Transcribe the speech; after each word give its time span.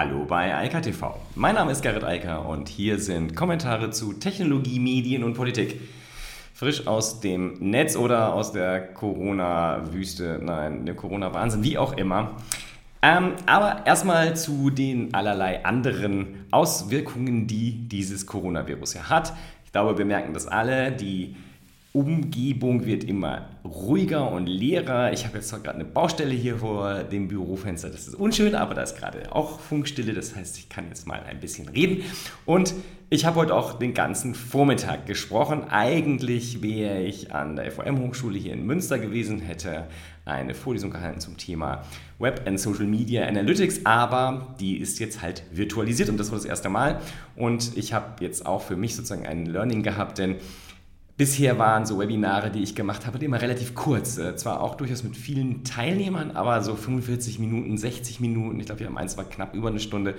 Hallo 0.00 0.24
bei 0.24 0.54
Eika 0.54 0.80
TV. 0.80 1.18
Mein 1.34 1.56
Name 1.56 1.72
ist 1.72 1.82
Gerrit 1.82 2.04
Eiker 2.04 2.48
und 2.48 2.68
hier 2.68 3.00
sind 3.00 3.34
Kommentare 3.34 3.90
zu 3.90 4.12
Technologie, 4.12 4.78
Medien 4.78 5.24
und 5.24 5.34
Politik. 5.34 5.80
Frisch 6.54 6.86
aus 6.86 7.18
dem 7.18 7.54
Netz 7.58 7.96
oder 7.96 8.32
aus 8.32 8.52
der 8.52 8.94
Corona-Wüste, 8.94 10.38
nein, 10.40 10.86
dem 10.86 10.94
Corona-Wahnsinn, 10.94 11.64
wie 11.64 11.78
auch 11.78 11.94
immer. 11.94 12.36
Ähm, 13.02 13.32
aber 13.46 13.86
erstmal 13.86 14.36
zu 14.36 14.70
den 14.70 15.14
allerlei 15.14 15.64
anderen 15.64 16.46
Auswirkungen, 16.52 17.48
die 17.48 17.88
dieses 17.88 18.24
Coronavirus 18.24 18.94
ja 18.94 19.10
hat. 19.10 19.32
Ich 19.64 19.72
glaube, 19.72 19.98
wir 19.98 20.04
merken 20.04 20.32
das 20.32 20.46
alle. 20.46 20.92
Die 20.92 21.34
Umgebung 21.92 22.84
wird 22.84 23.02
immer 23.04 23.48
ruhiger 23.64 24.30
und 24.30 24.46
leerer. 24.46 25.12
Ich 25.12 25.24
habe 25.24 25.38
jetzt 25.38 25.50
gerade 25.50 25.74
eine 25.74 25.86
Baustelle 25.86 26.34
hier 26.34 26.58
vor 26.58 27.02
dem 27.04 27.28
Bürofenster, 27.28 27.88
das 27.88 28.06
ist 28.06 28.14
unschön, 28.14 28.54
aber 28.54 28.74
da 28.74 28.82
ist 28.82 28.96
gerade 28.96 29.34
auch 29.34 29.58
Funkstille, 29.58 30.12
das 30.12 30.36
heißt, 30.36 30.58
ich 30.58 30.68
kann 30.68 30.86
jetzt 30.88 31.06
mal 31.06 31.22
ein 31.28 31.40
bisschen 31.40 31.68
reden. 31.68 32.02
Und 32.44 32.74
ich 33.08 33.24
habe 33.24 33.36
heute 33.36 33.54
auch 33.54 33.78
den 33.78 33.94
ganzen 33.94 34.34
Vormittag 34.34 35.06
gesprochen. 35.06 35.64
Eigentlich 35.70 36.60
wäre 36.60 37.02
ich 37.02 37.32
an 37.32 37.56
der 37.56 37.72
FOM-Hochschule 37.72 38.38
hier 38.38 38.52
in 38.52 38.66
Münster 38.66 38.98
gewesen, 38.98 39.40
hätte 39.40 39.86
eine 40.26 40.54
Vorlesung 40.54 40.90
gehalten 40.90 41.20
zum 41.20 41.38
Thema 41.38 41.84
Web 42.18 42.42
and 42.46 42.60
Social 42.60 42.84
Media 42.84 43.26
Analytics, 43.26 43.86
aber 43.86 44.54
die 44.60 44.76
ist 44.76 44.98
jetzt 44.98 45.22
halt 45.22 45.42
virtualisiert 45.50 46.10
und 46.10 46.20
das 46.20 46.30
war 46.30 46.36
das 46.36 46.44
erste 46.44 46.68
Mal. 46.68 47.00
Und 47.34 47.78
ich 47.78 47.94
habe 47.94 48.22
jetzt 48.22 48.44
auch 48.44 48.60
für 48.60 48.76
mich 48.76 48.94
sozusagen 48.94 49.26
ein 49.26 49.46
Learning 49.46 49.82
gehabt, 49.82 50.18
denn 50.18 50.36
Bisher 51.18 51.58
waren 51.58 51.84
so 51.84 51.98
Webinare, 51.98 52.48
die 52.48 52.62
ich 52.62 52.76
gemacht 52.76 53.04
habe, 53.04 53.18
immer 53.18 53.42
relativ 53.42 53.74
kurz. 53.74 54.18
Äh, 54.18 54.36
zwar 54.36 54.60
auch 54.62 54.76
durchaus 54.76 55.02
mit 55.02 55.16
vielen 55.16 55.64
Teilnehmern, 55.64 56.30
aber 56.30 56.62
so 56.62 56.76
45 56.76 57.40
Minuten, 57.40 57.76
60 57.76 58.20
Minuten. 58.20 58.60
Ich 58.60 58.66
glaube, 58.66 58.78
wir 58.78 58.86
haben 58.86 58.96
eins 58.96 59.16
war 59.16 59.24
knapp 59.24 59.52
über 59.52 59.68
eine 59.68 59.80
Stunde. 59.80 60.14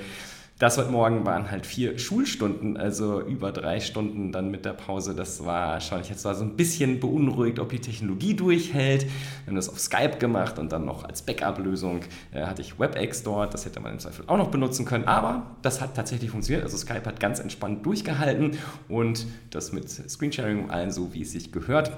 Das 0.59 0.77
heute 0.77 0.91
Morgen 0.91 1.25
waren 1.25 1.49
halt 1.49 1.65
vier 1.65 1.97
Schulstunden, 1.97 2.75
also 2.75 3.21
über 3.21 3.53
drei 3.53 3.79
Stunden 3.79 4.33
dann 4.33 4.51
mit 4.51 4.65
der 4.65 4.73
Pause. 4.73 5.15
Das 5.15 5.45
war 5.45 5.79
schon, 5.79 6.01
ich 6.01 6.09
jetzt 6.09 6.25
war 6.25 6.35
so 6.35 6.43
ein 6.43 6.57
bisschen 6.57 6.99
beunruhigt, 6.99 7.59
ob 7.59 7.69
die 7.69 7.79
Technologie 7.79 8.33
durchhält. 8.33 9.03
Wir 9.03 9.47
haben 9.47 9.55
das 9.55 9.69
auf 9.69 9.79
Skype 9.79 10.17
gemacht 10.19 10.59
und 10.59 10.73
dann 10.73 10.83
noch 10.83 11.05
als 11.05 11.21
Backup-Lösung 11.21 12.01
äh, 12.33 12.41
hatte 12.41 12.61
ich 12.61 12.77
WebEx 12.77 13.23
dort. 13.23 13.53
Das 13.53 13.63
hätte 13.63 13.79
man 13.79 13.93
im 13.93 13.99
Zweifel 13.99 14.25
auch 14.27 14.35
noch 14.35 14.51
benutzen 14.51 14.83
können, 14.83 15.05
aber 15.05 15.43
das 15.61 15.79
hat 15.79 15.95
tatsächlich 15.95 16.29
funktioniert. 16.29 16.65
Also 16.65 16.75
Skype 16.75 17.05
hat 17.05 17.21
ganz 17.21 17.39
entspannt 17.39 17.85
durchgehalten 17.85 18.57
und 18.89 19.27
das 19.51 19.71
mit 19.71 19.89
Screensharing 19.89 20.65
und 20.65 20.71
allen 20.71 20.91
so, 20.91 21.13
wie 21.13 21.21
es 21.21 21.31
sich 21.31 21.53
gehört. 21.53 21.93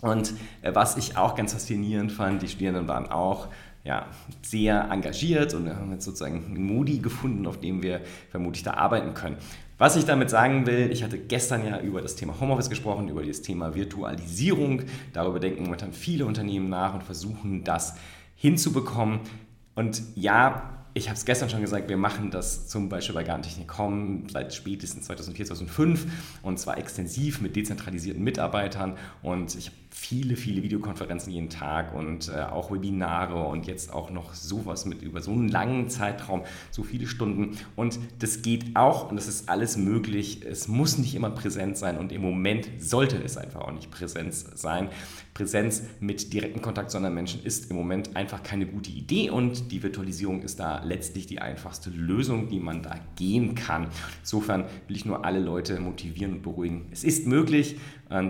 Und 0.00 0.32
äh, 0.62 0.74
was 0.74 0.96
ich 0.96 1.18
auch 1.18 1.34
ganz 1.34 1.52
faszinierend 1.52 2.12
fand, 2.12 2.40
die 2.40 2.48
Studierenden 2.48 2.88
waren 2.88 3.10
auch 3.10 3.48
ja, 3.84 4.06
sehr 4.42 4.88
engagiert 4.90 5.54
und 5.54 5.64
wir 5.64 5.76
haben 5.76 5.90
jetzt 5.92 6.04
sozusagen 6.04 6.44
einen 6.44 6.64
Modi 6.64 6.98
gefunden, 6.98 7.46
auf 7.46 7.60
dem 7.60 7.82
wir 7.82 8.02
vermutlich 8.30 8.62
da 8.62 8.74
arbeiten 8.74 9.14
können. 9.14 9.36
Was 9.78 9.96
ich 9.96 10.04
damit 10.04 10.28
sagen 10.28 10.66
will, 10.66 10.90
ich 10.92 11.02
hatte 11.02 11.18
gestern 11.18 11.64
ja 11.64 11.80
über 11.80 12.02
das 12.02 12.14
Thema 12.14 12.38
Homeoffice 12.38 12.68
gesprochen, 12.68 13.08
über 13.08 13.24
das 13.24 13.40
Thema 13.40 13.74
Virtualisierung. 13.74 14.82
Darüber 15.14 15.40
denken 15.40 15.62
momentan 15.62 15.94
viele 15.94 16.26
Unternehmen 16.26 16.68
nach 16.68 16.92
und 16.92 17.02
versuchen 17.02 17.64
das 17.64 17.94
hinzubekommen. 18.34 19.20
Und 19.74 20.02
ja, 20.16 20.80
ich 20.92 21.08
habe 21.08 21.16
es 21.16 21.24
gestern 21.24 21.48
schon 21.48 21.62
gesagt, 21.62 21.88
wir 21.88 21.96
machen 21.96 22.30
das 22.30 22.68
zum 22.68 22.88
Beispiel 22.88 23.14
bei 23.14 23.24
Garntechnik.com 23.24 24.28
seit 24.28 24.52
spätestens 24.52 25.06
2004, 25.06 25.46
2005 25.46 26.06
und 26.42 26.58
zwar 26.58 26.78
extensiv 26.78 27.40
mit 27.40 27.54
dezentralisierten 27.56 28.22
Mitarbeitern 28.22 28.98
und 29.22 29.54
ich 29.54 29.66
habe 29.66 29.76
viele, 29.90 30.36
viele 30.36 30.62
Videokonferenzen 30.62 31.32
jeden 31.32 31.50
Tag 31.50 31.94
und 31.94 32.28
äh, 32.28 32.42
auch 32.42 32.70
Webinare 32.70 33.44
und 33.46 33.66
jetzt 33.66 33.92
auch 33.92 34.10
noch 34.10 34.34
sowas 34.34 34.86
mit 34.86 35.02
über 35.02 35.20
so 35.20 35.32
einen 35.32 35.48
langen 35.48 35.88
Zeitraum, 35.88 36.42
so 36.70 36.82
viele 36.82 37.06
Stunden 37.06 37.56
und 37.76 37.98
das 38.20 38.42
geht 38.42 38.76
auch 38.76 39.10
und 39.10 39.16
das 39.16 39.26
ist 39.26 39.48
alles 39.48 39.76
möglich. 39.76 40.42
Es 40.44 40.68
muss 40.68 40.96
nicht 40.98 41.14
immer 41.14 41.30
präsent 41.30 41.76
sein 41.76 41.98
und 41.98 42.12
im 42.12 42.22
Moment 42.22 42.68
sollte 42.78 43.16
es 43.22 43.36
einfach 43.36 43.62
auch 43.62 43.72
nicht 43.72 43.90
Präsenz 43.90 44.46
sein. 44.54 44.88
Präsenz 45.34 45.82
mit 46.00 46.32
direktem 46.32 46.60
Kontakt 46.60 46.90
zu 46.90 46.96
anderen 46.96 47.14
Menschen 47.14 47.42
ist 47.42 47.70
im 47.70 47.76
Moment 47.76 48.16
einfach 48.16 48.42
keine 48.42 48.66
gute 48.66 48.90
Idee 48.90 49.30
und 49.30 49.72
die 49.72 49.82
Virtualisierung 49.82 50.42
ist 50.42 50.60
da 50.60 50.82
letztlich 50.84 51.26
die 51.26 51.40
einfachste 51.40 51.90
Lösung, 51.90 52.48
die 52.48 52.60
man 52.60 52.82
da 52.82 52.96
gehen 53.16 53.54
kann. 53.54 53.88
Insofern 54.20 54.64
will 54.86 54.96
ich 54.96 55.04
nur 55.04 55.24
alle 55.24 55.40
Leute 55.40 55.80
motivieren 55.80 56.34
und 56.34 56.42
beruhigen. 56.42 56.88
Es 56.90 57.04
ist 57.04 57.26
möglich, 57.26 57.76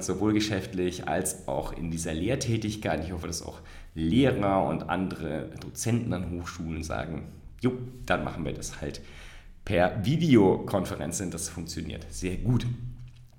sowohl 0.01 0.35
geschäftlich 0.35 1.09
als 1.09 1.49
auch 1.49 1.73
in 1.73 1.91
dieser 1.91 2.13
Lehrtätigkeit. 2.13 3.03
Ich 3.05 3.13
hoffe, 3.13 3.27
dass 3.27 3.43
auch 3.43 3.61
Lehrer 3.95 4.65
und 4.67 4.89
andere 4.89 5.51
Dozenten 5.61 6.13
an 6.13 6.31
Hochschulen 6.31 6.83
sagen, 6.83 7.29
jo, 7.61 7.73
dann 8.07 8.25
machen 8.25 8.45
wir 8.45 8.53
das 8.53 8.81
halt 8.81 9.01
per 9.65 10.05
Videokonferenz, 10.05 11.19
denn 11.19 11.31
das 11.31 11.49
funktioniert 11.49 12.07
sehr 12.11 12.37
gut. 12.37 12.67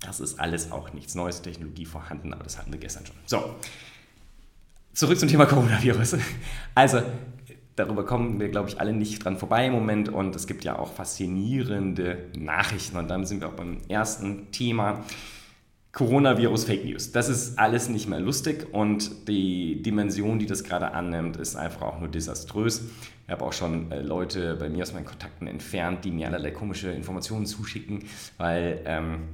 Das 0.00 0.18
ist 0.18 0.40
alles 0.40 0.72
auch 0.72 0.92
nichts 0.92 1.14
Neues, 1.14 1.42
Technologie 1.42 1.84
vorhanden, 1.84 2.32
aber 2.32 2.42
das 2.42 2.58
hatten 2.58 2.72
wir 2.72 2.80
gestern 2.80 3.06
schon. 3.06 3.16
So, 3.26 3.54
zurück 4.92 5.18
zum 5.18 5.28
Thema 5.28 5.46
Coronavirus. 5.46 6.16
Also, 6.74 7.02
darüber 7.76 8.04
kommen 8.04 8.40
wir, 8.40 8.48
glaube 8.48 8.68
ich, 8.68 8.80
alle 8.80 8.92
nicht 8.92 9.24
dran 9.24 9.36
vorbei 9.36 9.66
im 9.66 9.72
Moment 9.72 10.08
und 10.08 10.34
es 10.34 10.46
gibt 10.46 10.64
ja 10.64 10.78
auch 10.78 10.92
faszinierende 10.92 12.30
Nachrichten 12.36 12.96
und 12.96 13.08
dann 13.08 13.26
sind 13.26 13.40
wir 13.40 13.48
auch 13.48 13.54
beim 13.54 13.78
ersten 13.88 14.50
Thema. 14.50 15.04
Coronavirus 15.92 16.64
Fake 16.64 16.86
News. 16.86 17.12
Das 17.12 17.28
ist 17.28 17.58
alles 17.58 17.90
nicht 17.90 18.08
mehr 18.08 18.18
lustig 18.18 18.66
und 18.72 19.28
die 19.28 19.82
Dimension, 19.82 20.38
die 20.38 20.46
das 20.46 20.64
gerade 20.64 20.92
annimmt, 20.92 21.36
ist 21.36 21.54
einfach 21.54 21.82
auch 21.82 22.00
nur 22.00 22.08
desaströs. 22.08 22.82
Ich 23.26 23.30
habe 23.30 23.44
auch 23.44 23.52
schon 23.52 23.92
äh, 23.92 24.00
Leute 24.00 24.56
bei 24.56 24.70
mir 24.70 24.82
aus 24.82 24.94
meinen 24.94 25.04
Kontakten 25.04 25.46
entfernt, 25.46 26.06
die 26.06 26.10
mir 26.10 26.28
allerlei 26.28 26.50
komische 26.50 26.90
Informationen 26.90 27.44
zuschicken, 27.44 28.04
weil 28.38 28.80
ähm, 28.86 29.24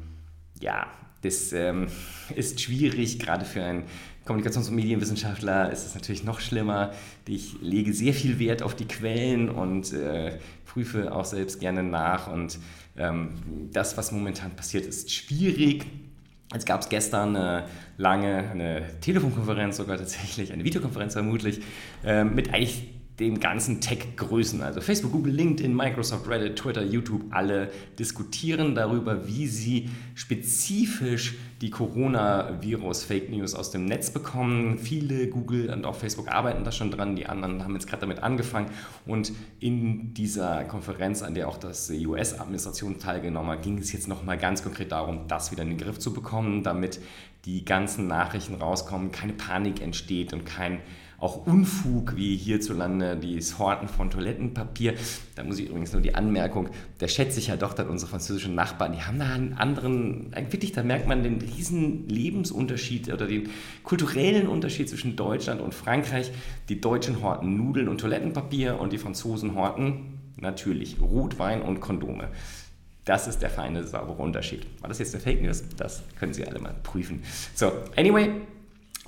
ja, 0.60 0.88
das 1.22 1.52
ähm, 1.52 1.86
ist 2.34 2.60
schwierig, 2.60 3.20
gerade 3.20 3.44
für 3.44 3.62
einen 3.62 3.84
Kommunikations- 4.26 4.68
und 4.68 4.74
Medienwissenschaftler 4.74 5.70
ist 5.70 5.86
es 5.86 5.94
natürlich 5.94 6.24
noch 6.24 6.40
schlimmer. 6.40 6.92
Ich 7.26 7.54
lege 7.62 7.92
sehr 7.92 8.12
viel 8.12 8.40
Wert 8.40 8.62
auf 8.62 8.74
die 8.74 8.86
Quellen 8.86 9.48
und 9.48 9.92
äh, 9.92 10.38
prüfe 10.66 11.14
auch 11.14 11.24
selbst 11.24 11.60
gerne 11.60 11.84
nach. 11.84 12.30
Und 12.30 12.58
ähm, 12.96 13.30
das, 13.72 13.96
was 13.96 14.10
momentan 14.10 14.56
passiert, 14.56 14.86
ist 14.86 15.10
schwierig. 15.12 15.86
Jetzt 16.52 16.64
gab 16.66 16.80
es 16.80 16.88
gestern 16.88 17.36
eine 17.36 17.64
lange 17.98 18.50
eine 18.50 18.82
Telefonkonferenz, 19.00 19.76
sogar 19.76 19.98
tatsächlich 19.98 20.52
eine 20.52 20.64
Videokonferenz 20.64 21.12
vermutlich, 21.12 21.60
äh, 22.04 22.24
mit 22.24 22.54
eigentlich 22.54 22.97
den 23.20 23.40
ganzen 23.40 23.80
Tech-Größen, 23.80 24.62
also 24.62 24.80
Facebook, 24.80 25.10
Google, 25.10 25.32
LinkedIn, 25.32 25.74
Microsoft, 25.74 26.28
Reddit, 26.28 26.56
Twitter, 26.56 26.84
YouTube, 26.84 27.22
alle 27.30 27.70
diskutieren 27.98 28.76
darüber, 28.76 29.26
wie 29.26 29.48
sie 29.48 29.90
spezifisch 30.14 31.36
die 31.60 31.70
Coronavirus-Fake 31.70 33.30
News 33.30 33.56
aus 33.56 33.72
dem 33.72 33.86
Netz 33.86 34.10
bekommen. 34.10 34.78
Viele 34.78 35.26
Google 35.26 35.70
und 35.70 35.84
auch 35.84 35.96
Facebook 35.96 36.28
arbeiten 36.28 36.62
da 36.62 36.70
schon 36.70 36.92
dran, 36.92 37.16
die 37.16 37.26
anderen 37.26 37.64
haben 37.64 37.74
jetzt 37.74 37.88
gerade 37.88 38.02
damit 38.02 38.22
angefangen. 38.22 38.70
Und 39.04 39.32
in 39.58 40.14
dieser 40.14 40.62
Konferenz, 40.64 41.22
an 41.24 41.34
der 41.34 41.48
auch 41.48 41.58
das 41.58 41.90
US-Administration 41.90 43.00
teilgenommen 43.00 43.50
hat, 43.50 43.62
ging 43.62 43.78
es 43.78 43.92
jetzt 43.92 44.06
nochmal 44.06 44.38
ganz 44.38 44.62
konkret 44.62 44.92
darum, 44.92 45.26
das 45.26 45.50
wieder 45.50 45.62
in 45.62 45.70
den 45.70 45.78
Griff 45.78 45.98
zu 45.98 46.12
bekommen, 46.12 46.62
damit 46.62 47.00
die 47.44 47.64
ganzen 47.64 48.06
Nachrichten 48.06 48.54
rauskommen, 48.54 49.10
keine 49.10 49.32
Panik 49.32 49.82
entsteht 49.82 50.32
und 50.32 50.44
kein 50.44 50.80
auch 51.18 51.46
Unfug 51.46 52.16
wie 52.16 52.36
hierzulande 52.36 53.16
das 53.16 53.58
Horten 53.58 53.88
von 53.88 54.08
Toilettenpapier. 54.08 54.94
Da 55.34 55.42
muss 55.42 55.58
ich 55.58 55.68
übrigens 55.68 55.92
nur 55.92 56.00
die 56.00 56.14
Anmerkung, 56.14 56.68
da 56.98 57.08
schätze 57.08 57.40
ich 57.40 57.48
ja 57.48 57.56
doch 57.56 57.74
dann 57.74 57.88
unsere 57.88 58.08
französischen 58.08 58.54
Nachbarn, 58.54 58.92
die 58.92 59.02
haben 59.02 59.18
da 59.18 59.26
einen 59.26 59.54
anderen, 59.54 60.32
wirklich, 60.50 60.72
da 60.72 60.84
merkt 60.84 61.08
man 61.08 61.24
den 61.24 61.40
riesen 61.40 62.08
Lebensunterschied 62.08 63.12
oder 63.12 63.26
den 63.26 63.50
kulturellen 63.82 64.46
Unterschied 64.46 64.88
zwischen 64.88 65.16
Deutschland 65.16 65.60
und 65.60 65.74
Frankreich. 65.74 66.30
Die 66.68 66.80
Deutschen 66.80 67.20
horten 67.20 67.56
Nudeln 67.56 67.88
und 67.88 68.00
Toilettenpapier 68.00 68.80
und 68.80 68.92
die 68.92 68.98
Franzosen 68.98 69.56
horten 69.56 70.18
natürlich 70.40 71.00
Rotwein 71.00 71.62
und 71.62 71.80
Kondome. 71.80 72.28
Das 73.04 73.26
ist 73.26 73.40
der 73.40 73.50
feine, 73.50 73.84
saubere 73.84 74.22
Unterschied. 74.22 74.66
War 74.80 74.88
das 74.88 74.98
jetzt 74.98 75.14
eine 75.14 75.24
Fake 75.24 75.42
News? 75.42 75.64
Das 75.76 76.02
können 76.20 76.34
Sie 76.34 76.46
alle 76.46 76.60
mal 76.60 76.74
prüfen. 76.82 77.22
So, 77.54 77.72
anyway, 77.96 78.30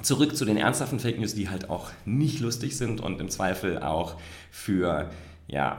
Zurück 0.03 0.37
zu 0.37 0.45
den 0.45 0.57
ernsthaften 0.57 0.99
Fake 0.99 1.19
News, 1.19 1.35
die 1.35 1.49
halt 1.49 1.71
auch 1.71 1.91
nicht 2.05 2.41
lustig 2.41 2.77
sind 2.77 3.01
und 3.01 3.21
im 3.21 3.29
Zweifel 3.29 3.79
auch 3.79 4.17
für 4.51 5.11
ja, 5.47 5.79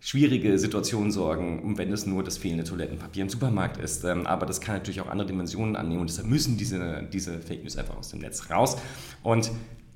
schwierige 0.00 0.58
Situationen 0.58 1.10
sorgen, 1.10 1.76
wenn 1.78 1.92
es 1.92 2.06
nur 2.06 2.22
das 2.22 2.38
fehlende 2.38 2.64
Toilettenpapier 2.64 3.22
im 3.22 3.28
Supermarkt 3.28 3.76
ist. 3.78 4.04
Ähm, 4.04 4.26
aber 4.26 4.46
das 4.46 4.60
kann 4.60 4.76
natürlich 4.76 5.00
auch 5.00 5.08
andere 5.08 5.26
Dimensionen 5.26 5.74
annehmen 5.74 6.02
und 6.02 6.10
deshalb 6.10 6.28
müssen 6.28 6.56
diese, 6.56 7.02
diese 7.12 7.40
Fake 7.40 7.62
News 7.62 7.76
einfach 7.76 7.96
aus 7.96 8.10
dem 8.10 8.20
Netz 8.20 8.50
raus. 8.50 8.76
Und 9.22 9.50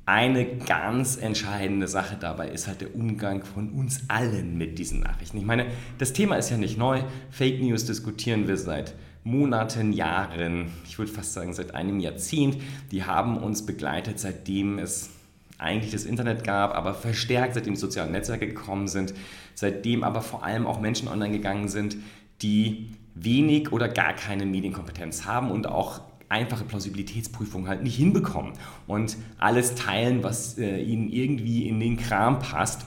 eine 0.06 0.56
ganz 0.56 1.16
entscheidende 1.16 1.86
Sache 1.86 2.16
dabei 2.18 2.48
ist 2.48 2.66
halt 2.66 2.80
der 2.80 2.94
Umgang 2.96 3.44
von 3.44 3.70
uns 3.70 4.02
allen 4.08 4.58
mit 4.58 4.80
diesen 4.80 4.98
Nachrichten. 4.98 5.36
Ich 5.36 5.44
meine, 5.44 5.66
das 5.98 6.12
Thema 6.12 6.34
ist 6.34 6.50
ja 6.50 6.56
nicht 6.56 6.76
neu. 6.76 7.02
Fake 7.30 7.62
News 7.62 7.84
diskutieren 7.84 8.48
wir 8.48 8.56
seit 8.56 8.94
Monaten, 9.24 9.92
Jahren, 9.92 10.72
ich 10.84 10.98
würde 10.98 11.12
fast 11.12 11.34
sagen 11.34 11.52
seit 11.52 11.74
einem 11.74 12.00
Jahrzehnt. 12.00 12.56
Die 12.90 13.04
haben 13.04 13.36
uns 13.36 13.66
begleitet, 13.66 14.18
seitdem 14.18 14.78
es 14.78 15.10
eigentlich 15.58 15.92
das 15.92 16.04
Internet 16.04 16.42
gab, 16.42 16.74
aber 16.74 16.94
verstärkt 16.94 17.54
seitdem 17.54 17.74
die 17.74 17.80
sozialen 17.80 18.12
Netzwerke 18.12 18.48
gekommen 18.48 18.88
sind, 18.88 19.12
seitdem 19.54 20.04
aber 20.04 20.22
vor 20.22 20.42
allem 20.42 20.66
auch 20.66 20.80
Menschen 20.80 21.06
online 21.06 21.32
gegangen 21.32 21.68
sind, 21.68 21.96
die 22.40 22.88
wenig 23.14 23.72
oder 23.72 23.88
gar 23.88 24.14
keine 24.14 24.46
Medienkompetenz 24.46 25.26
haben 25.26 25.50
und 25.50 25.66
auch 25.66 26.00
einfache 26.30 26.64
Plausibilitätsprüfungen 26.64 27.68
halt 27.68 27.82
nicht 27.82 27.96
hinbekommen 27.96 28.52
und 28.86 29.16
alles 29.36 29.74
teilen, 29.74 30.22
was 30.22 30.56
äh, 30.58 30.80
ihnen 30.80 31.10
irgendwie 31.10 31.68
in 31.68 31.80
den 31.80 31.96
Kram 31.98 32.38
passt. 32.38 32.86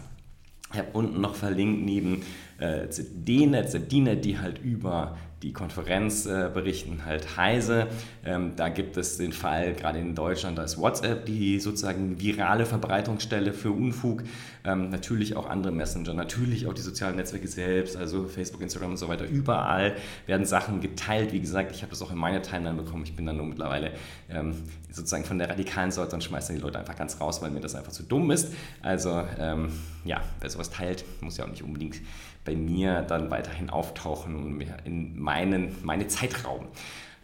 Ich 0.72 0.80
habe 0.80 0.90
unten 0.94 1.22
noch 1.22 1.36
verlinkt 1.36 1.84
neben 1.84 2.24
ZDNet, 2.60 3.70
ZDNet, 3.70 4.24
die 4.24 4.40
halt 4.40 4.60
über 4.60 5.18
die 5.44 5.52
Konferenz 5.52 6.26
äh, 6.26 6.50
berichten 6.52 7.06
halt 7.06 7.38
Heise. 7.38 7.88
Ähm, 8.26 8.54
da 8.56 8.70
gibt 8.70 8.96
es 8.96 9.18
den 9.18 9.34
Fall, 9.34 9.74
gerade 9.74 10.00
in 10.00 10.16
Deutschland, 10.16 10.58
da 10.58 10.64
ist 10.64 10.78
WhatsApp 10.78 11.26
die 11.26 11.60
sozusagen 11.60 12.20
virale 12.20 12.66
Verbreitungsstelle 12.66 13.54
für 13.54 13.72
Unfug. 13.72 14.24
Ähm, 14.64 14.90
natürlich 14.90 15.36
auch 15.36 15.50
andere 15.50 15.74
Messenger, 15.74 16.14
natürlich 16.14 16.66
auch 16.68 16.74
die 16.74 16.82
sozialen 16.82 17.18
Netzwerke 17.18 17.50
selbst, 17.50 17.98
also 17.98 18.26
Facebook, 18.28 18.62
Instagram 18.62 18.92
und 18.92 18.98
so 18.98 19.10
weiter. 19.10 19.26
Überall 19.28 19.96
werden 20.26 20.46
Sachen 20.46 20.80
geteilt. 20.80 21.34
Wie 21.34 21.42
gesagt, 21.42 21.76
ich 21.76 21.82
habe 21.82 21.90
das 21.90 22.02
auch 22.02 22.12
in 22.12 22.18
meine 22.18 22.42
Timeline 22.42 22.82
bekommen. 22.82 23.04
Ich 23.04 23.16
bin 23.16 23.26
dann 23.26 23.36
nur 23.36 23.46
mittlerweile 23.46 23.92
ähm, 24.30 24.56
sozusagen 24.90 25.26
von 25.26 25.38
der 25.38 25.50
radikalen 25.50 25.92
Sorte 25.92 26.16
und 26.16 26.24
schmeiße 26.24 26.54
die 26.54 26.60
Leute 26.60 26.80
einfach 26.80 26.96
ganz 26.96 27.20
raus, 27.20 27.42
weil 27.42 27.52
mir 27.52 27.60
das 27.60 27.76
einfach 27.76 27.92
zu 27.92 28.04
dumm 28.04 28.32
ist. 28.32 28.54
Also 28.82 29.24
ähm, 29.38 29.68
ja, 30.06 30.22
wer 30.40 30.50
sowas 30.50 30.70
teilt, 30.70 31.04
muss 31.22 31.36
ja 31.36 31.44
auch 31.44 31.50
nicht 31.50 31.64
unbedingt 31.64 32.00
bei 32.46 32.56
mir 32.56 33.02
dann 33.02 33.32
weiterhin 33.32 33.70
auftauchen 33.70 34.36
und 34.36 34.66
in 34.86 35.20
meinen, 35.20 35.76
meine 35.84 36.08
Zeit 36.08 36.46
rauben. 36.46 36.68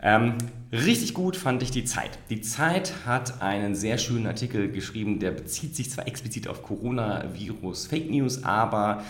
Ähm, 0.01 0.35
richtig 0.71 1.13
gut 1.13 1.35
fand 1.35 1.61
ich 1.61 1.71
die 1.71 1.83
Zeit. 1.83 2.19
Die 2.29 2.39
Zeit 2.41 2.93
hat 3.05 3.41
einen 3.41 3.75
sehr 3.75 3.97
schönen 3.97 4.27
Artikel 4.27 4.71
geschrieben, 4.71 5.19
der 5.19 5.31
bezieht 5.31 5.75
sich 5.75 5.91
zwar 5.91 6.07
explizit 6.07 6.47
auf 6.47 6.63
Coronavirus, 6.63 7.87
Fake 7.87 8.09
News, 8.09 8.43
aber 8.45 9.03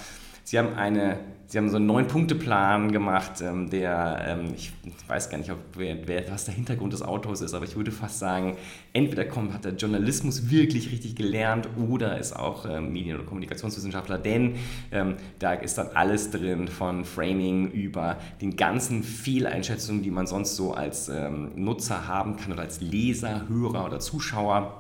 sie 0.49 0.57
haben 0.57 0.75
eine 0.75 1.19
Sie 1.51 1.57
haben 1.57 1.67
so 1.67 1.77
einen 1.77 1.87
Neun-Punkte-Plan 1.87 2.91
gemacht, 2.91 3.41
ähm, 3.41 3.71
der, 3.71 4.23
ähm, 4.27 4.53
ich 4.55 4.71
weiß 5.07 5.31
gar 5.31 5.39
nicht, 5.39 5.49
ob, 5.49 5.57
wer, 5.75 6.07
wer, 6.07 6.29
was 6.29 6.45
der 6.45 6.53
Hintergrund 6.53 6.93
des 6.93 7.01
Autors 7.01 7.41
ist, 7.41 7.55
aber 7.55 7.65
ich 7.65 7.75
würde 7.75 7.91
fast 7.91 8.19
sagen, 8.19 8.55
entweder 8.93 9.25
kommt, 9.25 9.51
hat 9.51 9.65
er 9.65 9.71
Journalismus 9.71 10.51
wirklich 10.51 10.91
richtig 10.91 11.15
gelernt 11.15 11.67
oder 11.75 12.19
ist 12.19 12.35
auch 12.35 12.67
ähm, 12.69 12.93
Medien- 12.93 13.15
oder 13.15 13.25
Kommunikationswissenschaftler, 13.25 14.19
denn 14.19 14.57
ähm, 14.91 15.15
da 15.39 15.53
ist 15.53 15.79
dann 15.79 15.87
alles 15.95 16.29
drin 16.29 16.67
von 16.67 17.03
Framing 17.03 17.71
über 17.71 18.17
den 18.41 18.55
ganzen 18.55 19.01
Fehleinschätzungen, 19.01 20.03
die 20.03 20.11
man 20.11 20.27
sonst 20.27 20.55
so 20.55 20.75
als 20.75 21.09
ähm, 21.09 21.49
Nutzer 21.55 22.07
haben 22.07 22.37
kann 22.37 22.51
oder 22.51 22.61
als 22.61 22.79
Leser, 22.79 23.49
Hörer 23.49 23.85
oder 23.85 23.99
Zuschauer 23.99 24.78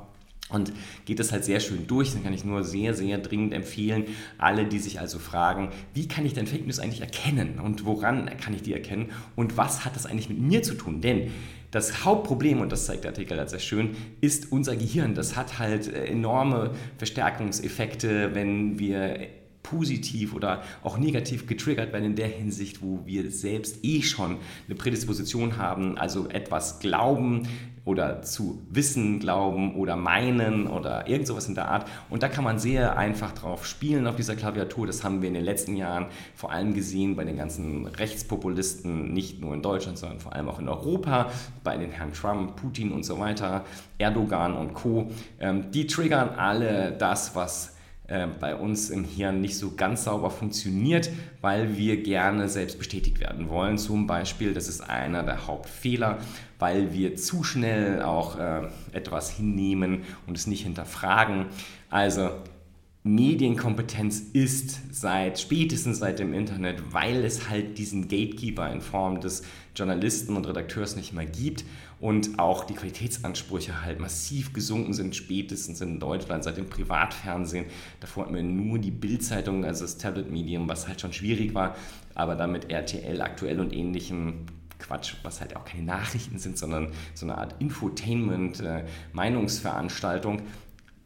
und 0.49 0.73
geht 1.05 1.19
das 1.19 1.31
halt 1.31 1.45
sehr 1.45 1.59
schön 1.59 1.87
durch. 1.87 2.13
Dann 2.13 2.23
kann 2.23 2.33
ich 2.33 2.43
nur 2.43 2.63
sehr, 2.63 2.93
sehr 2.93 3.17
dringend 3.17 3.53
empfehlen, 3.53 4.05
alle, 4.37 4.65
die 4.65 4.79
sich 4.79 4.99
also 4.99 5.19
fragen, 5.19 5.69
wie 5.93 6.07
kann 6.07 6.25
ich 6.25 6.33
denn 6.33 6.47
Fake 6.47 6.65
News 6.65 6.79
eigentlich 6.79 7.01
erkennen 7.01 7.59
und 7.59 7.85
woran 7.85 8.29
kann 8.37 8.53
ich 8.53 8.63
die 8.63 8.73
erkennen 8.73 9.11
und 9.35 9.57
was 9.57 9.85
hat 9.85 9.95
das 9.95 10.05
eigentlich 10.05 10.29
mit 10.29 10.39
mir 10.39 10.63
zu 10.63 10.75
tun? 10.75 11.01
Denn 11.01 11.31
das 11.71 12.03
Hauptproblem, 12.03 12.61
und 12.61 12.71
das 12.71 12.85
zeigt 12.85 13.03
der 13.03 13.11
Artikel 13.11 13.37
halt 13.37 13.49
sehr 13.49 13.59
schön, 13.59 13.95
ist 14.21 14.51
unser 14.51 14.75
Gehirn. 14.75 15.13
Das 15.13 15.35
hat 15.35 15.59
halt 15.59 15.87
äh, 15.87 16.05
enorme 16.05 16.71
Verstärkungseffekte, 16.97 18.33
wenn 18.33 18.79
wir 18.79 19.27
positiv 19.63 20.33
oder 20.33 20.61
auch 20.83 20.97
negativ 20.97 21.45
getriggert 21.47 21.93
werden 21.93 22.05
in 22.05 22.15
der 22.15 22.27
Hinsicht, 22.27 22.81
wo 22.81 23.01
wir 23.05 23.29
selbst 23.31 23.83
eh 23.83 24.01
schon 24.01 24.37
eine 24.67 24.75
Prädisposition 24.75 25.57
haben, 25.57 25.97
also 25.97 26.27
etwas 26.29 26.79
glauben 26.79 27.47
oder 27.85 28.21
zu 28.21 28.61
wissen 28.69 29.19
glauben 29.19 29.75
oder 29.75 29.95
meinen 29.95 30.67
oder 30.67 31.07
irgend 31.07 31.27
sowas 31.27 31.47
in 31.47 31.55
der 31.55 31.69
Art. 31.69 31.87
Und 32.09 32.23
da 32.23 32.27
kann 32.27 32.43
man 32.43 32.59
sehr 32.59 32.97
einfach 32.97 33.31
drauf 33.31 33.65
spielen 33.65 34.05
auf 34.07 34.15
dieser 34.15 34.35
Klaviatur. 34.35 34.85
Das 34.85 35.03
haben 35.03 35.21
wir 35.21 35.27
in 35.27 35.33
den 35.33 35.43
letzten 35.43 35.75
Jahren 35.75 36.05
vor 36.35 36.51
allem 36.51 36.73
gesehen 36.73 37.15
bei 37.15 37.23
den 37.23 37.37
ganzen 37.37 37.87
Rechtspopulisten, 37.87 39.13
nicht 39.13 39.41
nur 39.41 39.53
in 39.53 39.61
Deutschland, 39.61 39.97
sondern 39.97 40.19
vor 40.19 40.33
allem 40.33 40.49
auch 40.49 40.59
in 40.59 40.69
Europa, 40.69 41.31
bei 41.63 41.77
den 41.77 41.91
Herrn 41.91 42.13
Trump, 42.13 42.55
Putin 42.55 42.91
und 42.91 43.03
so 43.03 43.19
weiter, 43.19 43.65
Erdogan 43.97 44.55
und 44.55 44.73
Co. 44.73 45.09
Ähm, 45.39 45.71
die 45.71 45.87
triggern 45.87 46.29
alle 46.37 46.91
das, 46.91 47.35
was 47.35 47.75
äh, 48.09 48.27
bei 48.39 48.55
uns 48.55 48.89
im 48.89 49.03
Hirn 49.03 49.41
nicht 49.41 49.57
so 49.57 49.75
ganz 49.75 50.03
sauber 50.05 50.31
funktioniert, 50.31 51.09
weil 51.41 51.77
wir 51.77 52.01
gerne 52.01 52.49
selbst 52.49 52.77
bestätigt 52.77 53.19
werden 53.19 53.49
wollen. 53.49 53.77
Zum 53.77 54.07
Beispiel, 54.07 54.53
das 54.53 54.67
ist 54.67 54.81
einer 54.81 55.23
der 55.23 55.47
Hauptfehler, 55.47 56.17
weil 56.57 56.93
wir 56.93 57.15
zu 57.15 57.43
schnell 57.43 58.01
auch 58.01 58.39
äh, 58.39 58.67
etwas 58.93 59.29
hinnehmen 59.29 60.01
und 60.27 60.37
es 60.37 60.47
nicht 60.47 60.63
hinterfragen. 60.63 61.47
Also 61.89 62.31
Medienkompetenz 63.03 64.19
ist 64.33 64.93
seit 64.93 65.39
spätestens 65.39 65.99
seit 65.99 66.19
dem 66.19 66.33
Internet, 66.33 66.93
weil 66.93 67.23
es 67.23 67.49
halt 67.49 67.77
diesen 67.77 68.09
Gatekeeper 68.09 68.71
in 68.71 68.81
Form 68.81 69.21
des 69.21 69.43
Journalisten 69.75 70.35
und 70.35 70.45
Redakteurs 70.45 70.95
nicht 70.95 71.13
mehr 71.13 71.25
gibt 71.25 71.63
und 71.99 72.39
auch 72.39 72.63
die 72.63 72.73
Qualitätsansprüche 72.73 73.83
halt 73.83 73.99
massiv 73.99 74.53
gesunken 74.53 74.93
sind, 74.93 75.15
spätestens 75.15 75.81
in 75.81 75.99
Deutschland 75.99 76.43
seit 76.43 76.57
dem 76.57 76.69
Privatfernsehen. 76.69 77.65
Davor 77.99 78.23
hatten 78.23 78.35
wir 78.35 78.43
nur 78.43 78.79
die 78.79 78.91
Bildzeitung, 78.91 79.65
also 79.65 79.83
das 79.83 79.97
Tablet-Medium, 79.97 80.69
was 80.69 80.87
halt 80.87 81.01
schon 81.01 81.11
schwierig 81.11 81.53
war, 81.53 81.75
aber 82.15 82.35
damit 82.35 82.71
RTL 82.71 83.21
aktuell 83.21 83.59
und 83.59 83.73
ähnlichem 83.73 84.45
Quatsch, 84.79 85.15
was 85.23 85.41
halt 85.41 85.57
auch 85.57 85.65
keine 85.65 85.83
Nachrichten 85.83 86.39
sind, 86.39 86.57
sondern 86.57 86.91
so 87.13 87.25
eine 87.25 87.37
Art 87.37 87.55
Infotainment, 87.59 88.61
äh, 88.61 88.85
Meinungsveranstaltung. 89.11 90.41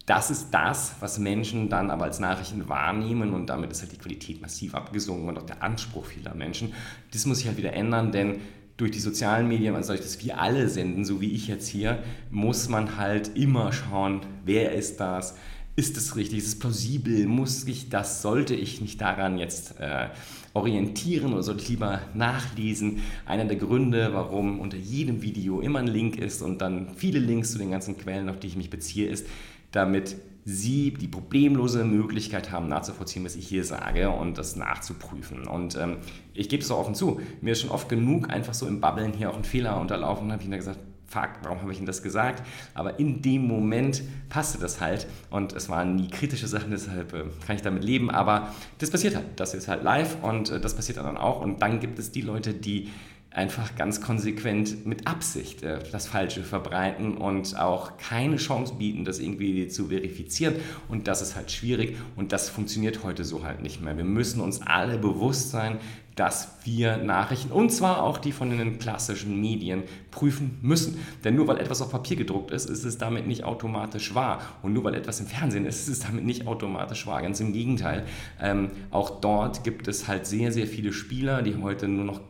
Das 0.05 0.29
ist 0.29 0.51
das, 0.51 0.95
was 0.99 1.17
Menschen 1.17 1.69
dann 1.69 1.89
aber 1.89 2.03
als 2.03 2.19
Nachrichten 2.19 2.67
wahrnehmen 2.69 3.33
und 3.33 3.47
damit 3.47 3.71
ist 3.71 3.81
halt 3.81 3.93
die 3.93 3.97
Qualität 3.97 4.41
massiv 4.41 4.75
abgesunken 4.75 5.29
und 5.29 5.37
auch 5.39 5.45
der 5.45 5.63
Anspruch 5.63 6.05
vieler 6.05 6.35
Menschen. 6.35 6.73
Das 7.11 7.25
muss 7.25 7.37
sich 7.37 7.47
halt 7.47 7.57
wieder 7.57 7.73
ändern, 7.73 8.11
denn 8.11 8.41
durch 8.77 8.91
die 8.91 8.99
sozialen 8.99 9.47
Medien, 9.47 9.75
also 9.75 9.93
dadurch, 9.93 10.07
dass 10.07 10.23
wir 10.23 10.39
alle 10.39 10.67
senden, 10.67 11.05
so 11.05 11.21
wie 11.21 11.31
ich 11.31 11.47
jetzt 11.47 11.67
hier, 11.67 11.99
muss 12.31 12.69
man 12.69 12.97
halt 12.97 13.35
immer 13.35 13.71
schauen, 13.71 14.21
wer 14.45 14.73
ist 14.73 14.99
das, 14.99 15.35
ist 15.75 15.97
es 15.97 16.15
richtig, 16.15 16.39
ist 16.39 16.47
es 16.47 16.59
plausibel, 16.59 17.25
muss 17.25 17.65
ich 17.67 17.89
das, 17.89 18.21
sollte 18.21 18.55
ich 18.55 18.81
nicht 18.81 19.01
daran 19.01 19.37
jetzt 19.37 19.79
äh, 19.79 20.09
orientieren 20.53 21.33
oder 21.33 21.41
sollte 21.41 21.63
ich 21.63 21.69
lieber 21.69 22.01
nachlesen. 22.13 23.01
Einer 23.25 23.45
der 23.45 23.57
Gründe, 23.57 24.09
warum 24.13 24.59
unter 24.59 24.77
jedem 24.77 25.23
Video 25.23 25.61
immer 25.61 25.79
ein 25.79 25.87
Link 25.87 26.17
ist 26.17 26.41
und 26.41 26.61
dann 26.61 26.89
viele 26.95 27.19
Links 27.19 27.51
zu 27.51 27.57
den 27.57 27.71
ganzen 27.71 27.97
Quellen, 27.97 28.29
auf 28.29 28.39
die 28.39 28.47
ich 28.47 28.55
mich 28.55 28.69
beziehe, 28.69 29.07
ist, 29.07 29.25
damit 29.71 30.15
Sie 30.45 30.91
die 30.91 31.07
problemlose 31.07 31.85
Möglichkeit 31.85 32.51
haben, 32.51 32.67
nachzuvollziehen, 32.67 33.23
was 33.23 33.35
ich 33.35 33.47
hier 33.47 33.63
sage 33.63 34.09
und 34.09 34.37
das 34.37 34.55
nachzuprüfen. 34.55 35.47
Und 35.47 35.77
ähm, 35.77 35.97
ich 36.33 36.49
gebe 36.49 36.63
es 36.63 36.71
auch 36.71 36.79
offen 36.79 36.95
zu, 36.95 37.21
mir 37.41 37.51
ist 37.51 37.61
schon 37.61 37.69
oft 37.69 37.87
genug 37.89 38.29
einfach 38.29 38.53
so 38.53 38.67
im 38.67 38.81
Babbeln 38.81 39.13
hier 39.13 39.29
auch 39.29 39.37
ein 39.37 39.43
Fehler 39.43 39.79
unterlaufen. 39.79 40.27
Dann 40.27 40.33
habe 40.33 40.43
ich 40.43 40.49
dann 40.49 40.59
gesagt, 40.59 40.79
fuck, 41.13 41.29
warum 41.43 41.61
habe 41.61 41.71
ich 41.71 41.77
Ihnen 41.77 41.85
das 41.85 42.01
gesagt? 42.01 42.43
Aber 42.73 42.99
in 42.99 43.21
dem 43.21 43.47
Moment 43.47 44.01
passte 44.29 44.57
das 44.57 44.81
halt 44.81 45.07
und 45.29 45.53
es 45.53 45.69
waren 45.69 45.95
nie 45.95 46.07
kritische 46.07 46.47
Sachen, 46.47 46.71
deshalb 46.71 47.13
äh, 47.13 47.23
kann 47.45 47.55
ich 47.55 47.61
damit 47.61 47.83
leben. 47.83 48.09
Aber 48.09 48.53
das 48.79 48.89
passiert 48.89 49.15
halt, 49.15 49.25
das 49.35 49.53
ist 49.53 49.67
halt 49.67 49.83
live 49.83 50.17
und 50.23 50.49
äh, 50.49 50.59
das 50.59 50.75
passiert 50.75 50.97
dann 50.97 51.17
auch. 51.17 51.41
Und 51.41 51.61
dann 51.61 51.79
gibt 51.79 51.99
es 51.99 52.11
die 52.11 52.21
Leute, 52.21 52.53
die 52.53 52.89
einfach 53.33 53.75
ganz 53.75 53.99
konsequent 53.99 54.85
mit 54.85 55.07
Absicht 55.07 55.63
äh, 55.63 55.79
das 55.91 56.07
Falsche 56.07 56.43
verbreiten 56.43 57.17
und 57.17 57.57
auch 57.59 57.97
keine 57.97 58.37
Chance 58.37 58.75
bieten, 58.75 59.05
das 59.05 59.19
irgendwie 59.19 59.67
zu 59.67 59.87
verifizieren. 59.87 60.55
Und 60.87 61.07
das 61.07 61.21
ist 61.21 61.35
halt 61.35 61.51
schwierig 61.51 61.97
und 62.15 62.31
das 62.31 62.49
funktioniert 62.49 63.03
heute 63.03 63.23
so 63.23 63.43
halt 63.43 63.61
nicht 63.61 63.81
mehr. 63.81 63.97
Wir 63.97 64.03
müssen 64.03 64.39
uns 64.39 64.61
alle 64.61 64.97
bewusst 64.97 65.49
sein, 65.49 65.79
dass 66.15 66.59
wir 66.63 66.97
Nachrichten, 66.97 67.51
und 67.51 67.71
zwar 67.71 68.03
auch 68.03 68.19
die 68.19 68.31
von 68.31 68.51
den 68.51 68.77
klassischen 68.77 69.41
Medien, 69.41 69.81
prüfen 70.11 70.59
müssen. 70.61 70.99
Denn 71.23 71.35
nur 71.35 71.47
weil 71.47 71.57
etwas 71.57 71.81
auf 71.81 71.89
Papier 71.89 72.15
gedruckt 72.15 72.51
ist, 72.51 72.69
ist 72.69 72.83
es 72.83 72.99
damit 72.99 73.25
nicht 73.25 73.43
automatisch 73.43 74.13
wahr. 74.13 74.41
Und 74.61 74.73
nur 74.73 74.83
weil 74.83 74.93
etwas 74.93 75.19
im 75.19 75.25
Fernsehen 75.25 75.65
ist, 75.65 75.87
ist 75.87 75.87
es 75.87 75.99
damit 76.01 76.23
nicht 76.23 76.45
automatisch 76.45 77.07
wahr. 77.07 77.23
Ganz 77.23 77.39
im 77.39 77.51
Gegenteil. 77.51 78.05
Ähm, 78.39 78.69
auch 78.91 79.21
dort 79.21 79.63
gibt 79.63 79.87
es 79.87 80.07
halt 80.07 80.27
sehr, 80.27 80.51
sehr 80.51 80.67
viele 80.67 80.93
Spieler, 80.93 81.41
die 81.41 81.55
heute 81.55 81.87
nur 81.87 82.05
noch 82.05 82.21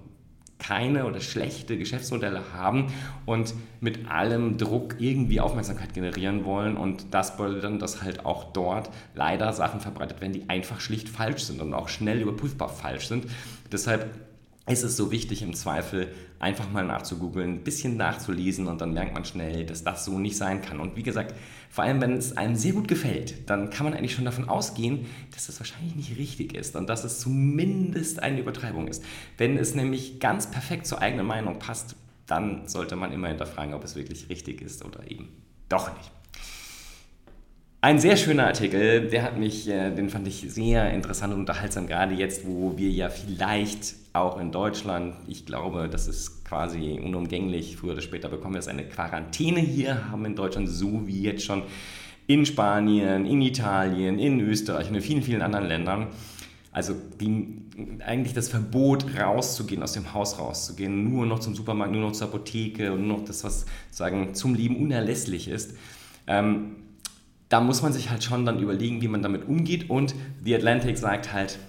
keine 0.65 1.05
oder 1.05 1.19
schlechte 1.19 1.77
Geschäftsmodelle 1.77 2.41
haben 2.53 2.93
und 3.25 3.53
mit 3.81 4.09
allem 4.09 4.57
Druck 4.57 4.95
irgendwie 4.99 5.39
Aufmerksamkeit 5.39 5.93
generieren 5.93 6.45
wollen. 6.45 6.77
Und 6.77 7.13
das 7.13 7.35
bedeutet 7.37 7.63
dann, 7.63 7.79
dass 7.79 8.01
halt 8.01 8.25
auch 8.25 8.53
dort 8.53 8.89
leider 9.15 9.51
Sachen 9.53 9.79
verbreitet 9.79 10.21
werden, 10.21 10.33
die 10.33 10.49
einfach 10.49 10.79
schlicht 10.79 11.09
falsch 11.09 11.43
sind 11.43 11.61
und 11.61 11.73
auch 11.73 11.89
schnell 11.89 12.21
überprüfbar 12.21 12.69
falsch 12.69 13.07
sind. 13.07 13.25
Deshalb 13.71 14.09
ist 14.65 14.83
es 14.83 14.95
so 14.95 15.11
wichtig, 15.11 15.41
im 15.41 15.53
Zweifel 15.53 16.13
einfach 16.39 16.71
mal 16.71 16.85
nachzugoogeln, 16.85 17.55
ein 17.55 17.63
bisschen 17.63 17.97
nachzulesen 17.97 18.67
und 18.67 18.79
dann 18.79 18.93
merkt 18.93 19.13
man 19.13 19.25
schnell, 19.25 19.65
dass 19.65 19.83
das 19.83 20.05
so 20.05 20.19
nicht 20.19 20.37
sein 20.37 20.61
kann. 20.61 20.79
Und 20.79 20.95
wie 20.95 21.03
gesagt, 21.03 21.35
vor 21.69 21.83
allem 21.83 21.99
wenn 21.99 22.13
es 22.13 22.37
einem 22.37 22.55
sehr 22.55 22.71
gut 22.71 22.87
gefällt, 22.87 23.49
dann 23.49 23.69
kann 23.69 23.85
man 23.85 23.93
eigentlich 23.93 24.13
schon 24.13 24.23
davon 24.23 24.47
ausgehen, 24.47 25.05
dass 25.33 25.47
das 25.47 25.59
wahrscheinlich 25.59 25.95
nicht 25.95 26.17
richtig 26.17 26.53
ist 26.53 26.77
und 26.77 26.87
dass 26.87 27.03
es 27.03 27.19
zumindest 27.19 28.21
eine 28.21 28.39
Übertreibung 28.39 28.87
ist. 28.87 29.03
Wenn 29.37 29.57
es 29.57 29.75
nämlich 29.75 30.21
ganz 30.21 30.49
perfekt 30.49 30.87
zur 30.87 31.01
eigenen 31.01 31.25
Meinung 31.25 31.59
passt, 31.59 31.97
dann 32.25 32.67
sollte 32.69 32.95
man 32.95 33.11
immer 33.11 33.27
hinterfragen, 33.27 33.73
ob 33.73 33.83
es 33.83 33.95
wirklich 33.95 34.29
richtig 34.29 34.61
ist 34.61 34.85
oder 34.85 35.09
eben 35.11 35.27
doch 35.67 35.93
nicht. 35.97 36.11
Ein 37.83 37.99
sehr 37.99 38.15
schöner 38.15 38.47
Artikel, 38.47 39.09
der 39.09 39.23
hat 39.23 39.37
mich, 39.37 39.67
äh, 39.67 39.91
den 39.93 40.07
fand 40.07 40.25
ich 40.25 40.45
sehr 40.47 40.93
interessant 40.93 41.33
und 41.33 41.41
unterhaltsam, 41.41 41.85
gerade 41.85 42.13
jetzt, 42.13 42.47
wo 42.47 42.77
wir 42.77 42.89
ja 42.89 43.09
vielleicht 43.09 43.95
auch 44.13 44.39
in 44.39 44.53
Deutschland, 44.53 45.15
ich 45.27 45.45
glaube, 45.45 45.89
das 45.89 46.07
ist 46.07 46.45
quasi 46.45 46.97
unumgänglich, 47.03 47.75
früher 47.75 47.91
oder 47.91 48.01
später 48.01 48.29
bekommen 48.29 48.53
wir 48.53 48.59
es 48.59 48.69
eine 48.69 48.85
Quarantäne 48.85 49.59
hier, 49.59 50.09
haben 50.09 50.23
in 50.23 50.33
Deutschland 50.33 50.69
so 50.69 51.07
wie 51.07 51.23
jetzt 51.23 51.43
schon 51.43 51.63
in 52.25 52.45
Spanien, 52.45 53.25
in 53.25 53.41
Italien, 53.41 54.17
in 54.17 54.39
Österreich 54.39 54.87
und 54.87 54.95
in 54.95 55.01
vielen, 55.01 55.21
vielen 55.21 55.41
anderen 55.41 55.67
Ländern. 55.67 56.07
Also 56.71 56.95
die, 57.19 57.63
eigentlich 57.99 58.33
das 58.33 58.47
Verbot, 58.47 59.07
rauszugehen, 59.19 59.83
aus 59.83 59.91
dem 59.91 60.13
Haus 60.13 60.39
rauszugehen, 60.39 61.11
nur 61.11 61.25
noch 61.25 61.39
zum 61.39 61.53
Supermarkt, 61.53 61.91
nur 61.91 61.99
noch 61.99 62.13
zur 62.13 62.29
Apotheke 62.29 62.93
und 62.93 63.05
nur 63.05 63.17
noch 63.17 63.25
das, 63.25 63.43
was 63.43 63.65
sagen 63.91 64.35
zum 64.35 64.55
Leben 64.55 64.77
unerlässlich 64.77 65.49
ist. 65.49 65.75
Ähm, 66.27 66.77
da 67.53 67.61
muss 67.61 67.83
man 67.83 67.93
sich 67.93 68.09
halt 68.09 68.23
schon 68.23 68.47
dann 68.47 68.57
überlegen, 68.57 69.03
wie 69.03 69.07
man 69.07 69.21
damit 69.21 69.47
umgeht. 69.47 69.87
Und 69.87 70.15
The 70.43 70.55
Atlantic 70.55 70.97
sagt 70.97 71.33
halt, 71.33 71.59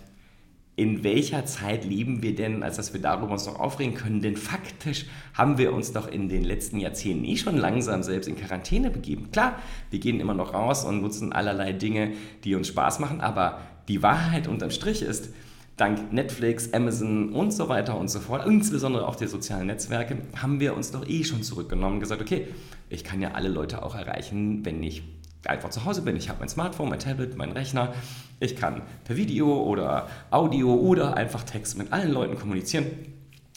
in 0.77 1.05
welcher 1.05 1.45
Zeit 1.45 1.85
leben 1.85 2.23
wir 2.23 2.35
denn, 2.35 2.63
als 2.63 2.77
dass 2.77 2.95
wir 2.95 3.03
darüber 3.03 3.33
uns 3.33 3.45
noch 3.45 3.61
aufregen 3.61 3.93
können? 3.93 4.23
Denn 4.23 4.39
faktisch 4.39 5.05
haben 5.35 5.59
wir 5.59 5.75
uns 5.75 5.93
doch 5.93 6.09
in 6.09 6.31
den 6.31 6.43
letzten 6.43 6.79
Jahrzehnten 6.81 7.27
eh 7.27 7.37
schon 7.37 7.59
langsam 7.59 8.03
selbst 8.03 8.29
in 8.29 8.37
Quarantäne 8.37 8.91
begeben. 8.91 9.31
Klar, 9.31 9.59
wir 9.91 9.99
gehen 9.99 10.21
immer 10.21 10.33
noch 10.33 10.55
raus 10.55 10.87
und 10.87 11.03
nutzen 11.03 11.35
allerlei 11.35 11.75
Dinge, 11.75 12.13
die 12.45 12.55
uns 12.55 12.69
Spaß 12.69 12.99
machen, 13.01 13.21
aber 13.21 13.61
die 13.87 14.03
Wahrheit 14.03 14.49
unterm 14.49 14.71
Strich 14.71 15.03
ist, 15.03 15.35
dank 15.77 16.15
Netflix, 16.15 16.73
Amazon 16.73 17.29
und 17.35 17.53
so 17.53 17.69
weiter 17.69 17.99
und 17.99 18.09
so 18.09 18.21
fort, 18.21 18.47
insbesondere 18.47 19.07
auch 19.07 19.17
der 19.17 19.29
sozialen 19.29 19.67
Netzwerke, 19.67 20.17
haben 20.41 20.61
wir 20.61 20.75
uns 20.75 20.93
doch 20.93 21.07
eh 21.07 21.25
schon 21.25 21.43
zurückgenommen 21.43 21.97
und 21.97 22.01
gesagt, 22.01 22.23
okay, 22.23 22.49
ich 22.89 23.05
kann 23.05 23.21
ja 23.21 23.33
alle 23.33 23.51
Leute 23.51 23.83
auch 23.83 23.95
erreichen, 23.95 24.65
wenn 24.65 24.83
ich 24.83 25.03
einfach 25.47 25.71
zu 25.71 25.85
Hause 25.85 26.03
bin. 26.03 26.17
Ich 26.17 26.29
habe 26.29 26.41
mein 26.41 26.49
Smartphone, 26.49 26.89
mein 26.89 26.99
Tablet, 26.99 27.37
meinen 27.37 27.53
Rechner. 27.53 27.95
Ich 28.41 28.57
kann 28.57 28.83
per 29.05 29.17
Video 29.17 29.63
oder 29.63 30.09
Audio 30.31 30.75
oder 30.75 31.17
einfach 31.17 31.45
Text 31.45 31.79
mit 31.79 31.93
allen 31.93 32.13
Leuten 32.13 32.39
kommunizieren. 32.39 32.87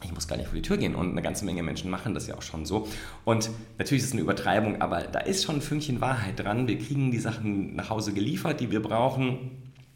Ich 0.03 0.13
muss 0.13 0.27
gar 0.27 0.37
nicht 0.37 0.47
vor 0.47 0.55
die 0.55 0.61
Tür 0.61 0.77
gehen 0.77 0.93
und 0.93 1.11
eine 1.11 1.23
ganze 1.23 1.43
Menge 1.43 1.63
Menschen 1.63 1.89
machen 1.89 2.13
das 2.13 2.27
ja 2.27 2.35
auch 2.35 2.43
schon 2.43 2.65
so. 2.65 2.87
Und 3.25 3.49
natürlich 3.79 4.03
ist 4.03 4.09
es 4.09 4.13
eine 4.13 4.21
Übertreibung, 4.21 4.79
aber 4.79 5.01
da 5.01 5.19
ist 5.19 5.43
schon 5.43 5.55
ein 5.55 5.61
Fünkchen 5.61 6.01
Wahrheit 6.01 6.39
dran. 6.39 6.67
Wir 6.67 6.77
kriegen 6.77 7.09
die 7.09 7.17
Sachen 7.17 7.75
nach 7.75 7.89
Hause 7.89 8.13
geliefert, 8.13 8.59
die 8.59 8.69
wir 8.69 8.81
brauchen. 8.81 9.51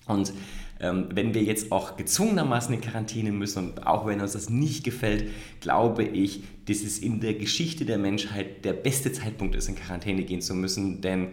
Und 0.07 0.33
ähm, 0.79 1.09
wenn 1.13 1.35
wir 1.35 1.43
jetzt 1.43 1.71
auch 1.71 1.95
gezwungenermaßen 1.97 2.73
in 2.73 2.81
Quarantäne 2.81 3.31
müssen 3.31 3.69
und 3.69 3.85
auch 3.85 4.07
wenn 4.07 4.19
uns 4.19 4.33
das 4.33 4.49
nicht 4.49 4.83
gefällt, 4.83 5.29
glaube 5.59 6.03
ich, 6.03 6.41
dass 6.65 6.81
es 6.81 6.97
in 6.97 7.19
der 7.19 7.35
Geschichte 7.35 7.85
der 7.85 7.99
Menschheit 7.99 8.65
der 8.65 8.73
beste 8.73 9.11
Zeitpunkt 9.11 9.55
ist, 9.55 9.69
in 9.69 9.75
Quarantäne 9.75 10.23
gehen 10.23 10.41
zu 10.41 10.55
müssen, 10.55 11.01
denn 11.01 11.27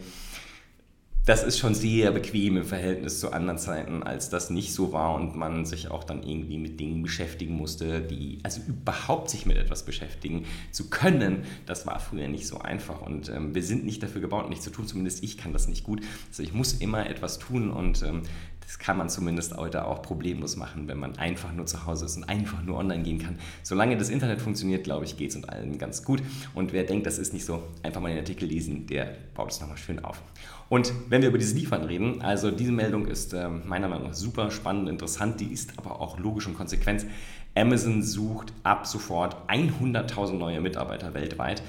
das 1.28 1.42
ist 1.42 1.58
schon 1.58 1.74
sehr 1.74 2.10
bequem 2.10 2.56
im 2.56 2.64
Verhältnis 2.64 3.20
zu 3.20 3.32
anderen 3.34 3.58
Zeiten, 3.58 4.02
als 4.02 4.30
das 4.30 4.48
nicht 4.48 4.72
so 4.72 4.94
war 4.94 5.14
und 5.14 5.36
man 5.36 5.66
sich 5.66 5.90
auch 5.90 6.02
dann 6.02 6.22
irgendwie 6.22 6.56
mit 6.56 6.80
Dingen 6.80 7.02
beschäftigen 7.02 7.54
musste, 7.54 8.00
die, 8.00 8.38
also 8.44 8.62
überhaupt 8.66 9.28
sich 9.28 9.44
mit 9.44 9.58
etwas 9.58 9.84
beschäftigen 9.84 10.46
zu 10.70 10.88
können, 10.88 11.44
das 11.66 11.86
war 11.86 12.00
früher 12.00 12.28
nicht 12.28 12.46
so 12.46 12.60
einfach 12.60 13.02
und 13.02 13.28
ähm, 13.28 13.54
wir 13.54 13.62
sind 13.62 13.84
nicht 13.84 14.02
dafür 14.02 14.22
gebaut, 14.22 14.48
nichts 14.48 14.64
zu 14.64 14.70
tun, 14.70 14.86
zumindest 14.86 15.22
ich 15.22 15.36
kann 15.36 15.52
das 15.52 15.68
nicht 15.68 15.84
gut. 15.84 16.00
Also 16.28 16.42
ich 16.42 16.54
muss 16.54 16.72
immer 16.72 17.10
etwas 17.10 17.38
tun 17.38 17.70
und 17.70 18.02
ähm, 18.04 18.22
das 18.68 18.78
kann 18.78 18.98
man 18.98 19.08
zumindest 19.08 19.56
heute 19.56 19.86
auch 19.86 20.02
problemlos 20.02 20.56
machen, 20.56 20.88
wenn 20.88 20.98
man 20.98 21.16
einfach 21.16 21.54
nur 21.54 21.64
zu 21.64 21.86
Hause 21.86 22.04
ist 22.04 22.18
und 22.18 22.24
einfach 22.24 22.62
nur 22.62 22.76
online 22.76 23.02
gehen 23.02 23.18
kann. 23.18 23.38
Solange 23.62 23.96
das 23.96 24.10
Internet 24.10 24.42
funktioniert, 24.42 24.84
glaube 24.84 25.06
ich, 25.06 25.16
geht 25.16 25.30
es 25.30 25.36
uns 25.36 25.48
allen 25.48 25.78
ganz 25.78 26.04
gut. 26.04 26.22
Und 26.54 26.74
wer 26.74 26.84
denkt, 26.84 27.06
das 27.06 27.18
ist 27.18 27.32
nicht 27.32 27.46
so, 27.46 27.62
einfach 27.82 28.02
mal 28.02 28.10
den 28.10 28.18
Artikel 28.18 28.46
lesen, 28.46 28.86
der 28.86 29.16
baut 29.34 29.52
es 29.52 29.60
nochmal 29.62 29.78
schön 29.78 30.04
auf. 30.04 30.20
Und 30.68 30.92
wenn 31.08 31.22
wir 31.22 31.30
über 31.30 31.38
dieses 31.38 31.54
Liefern 31.54 31.84
reden, 31.84 32.20
also 32.20 32.50
diese 32.50 32.70
Meldung 32.70 33.06
ist 33.06 33.32
äh, 33.32 33.48
meiner 33.48 33.88
Meinung 33.88 34.08
nach 34.08 34.14
super 34.14 34.50
spannend, 34.50 34.90
interessant, 34.90 35.40
die 35.40 35.50
ist 35.50 35.78
aber 35.78 36.02
auch 36.02 36.18
logisch 36.18 36.46
und 36.46 36.54
konsequent. 36.54 37.06
Amazon 37.54 38.02
sucht 38.02 38.52
ab 38.64 38.86
sofort 38.86 39.48
100.000 39.48 40.34
neue 40.34 40.60
Mitarbeiter 40.60 41.14
weltweit. 41.14 41.62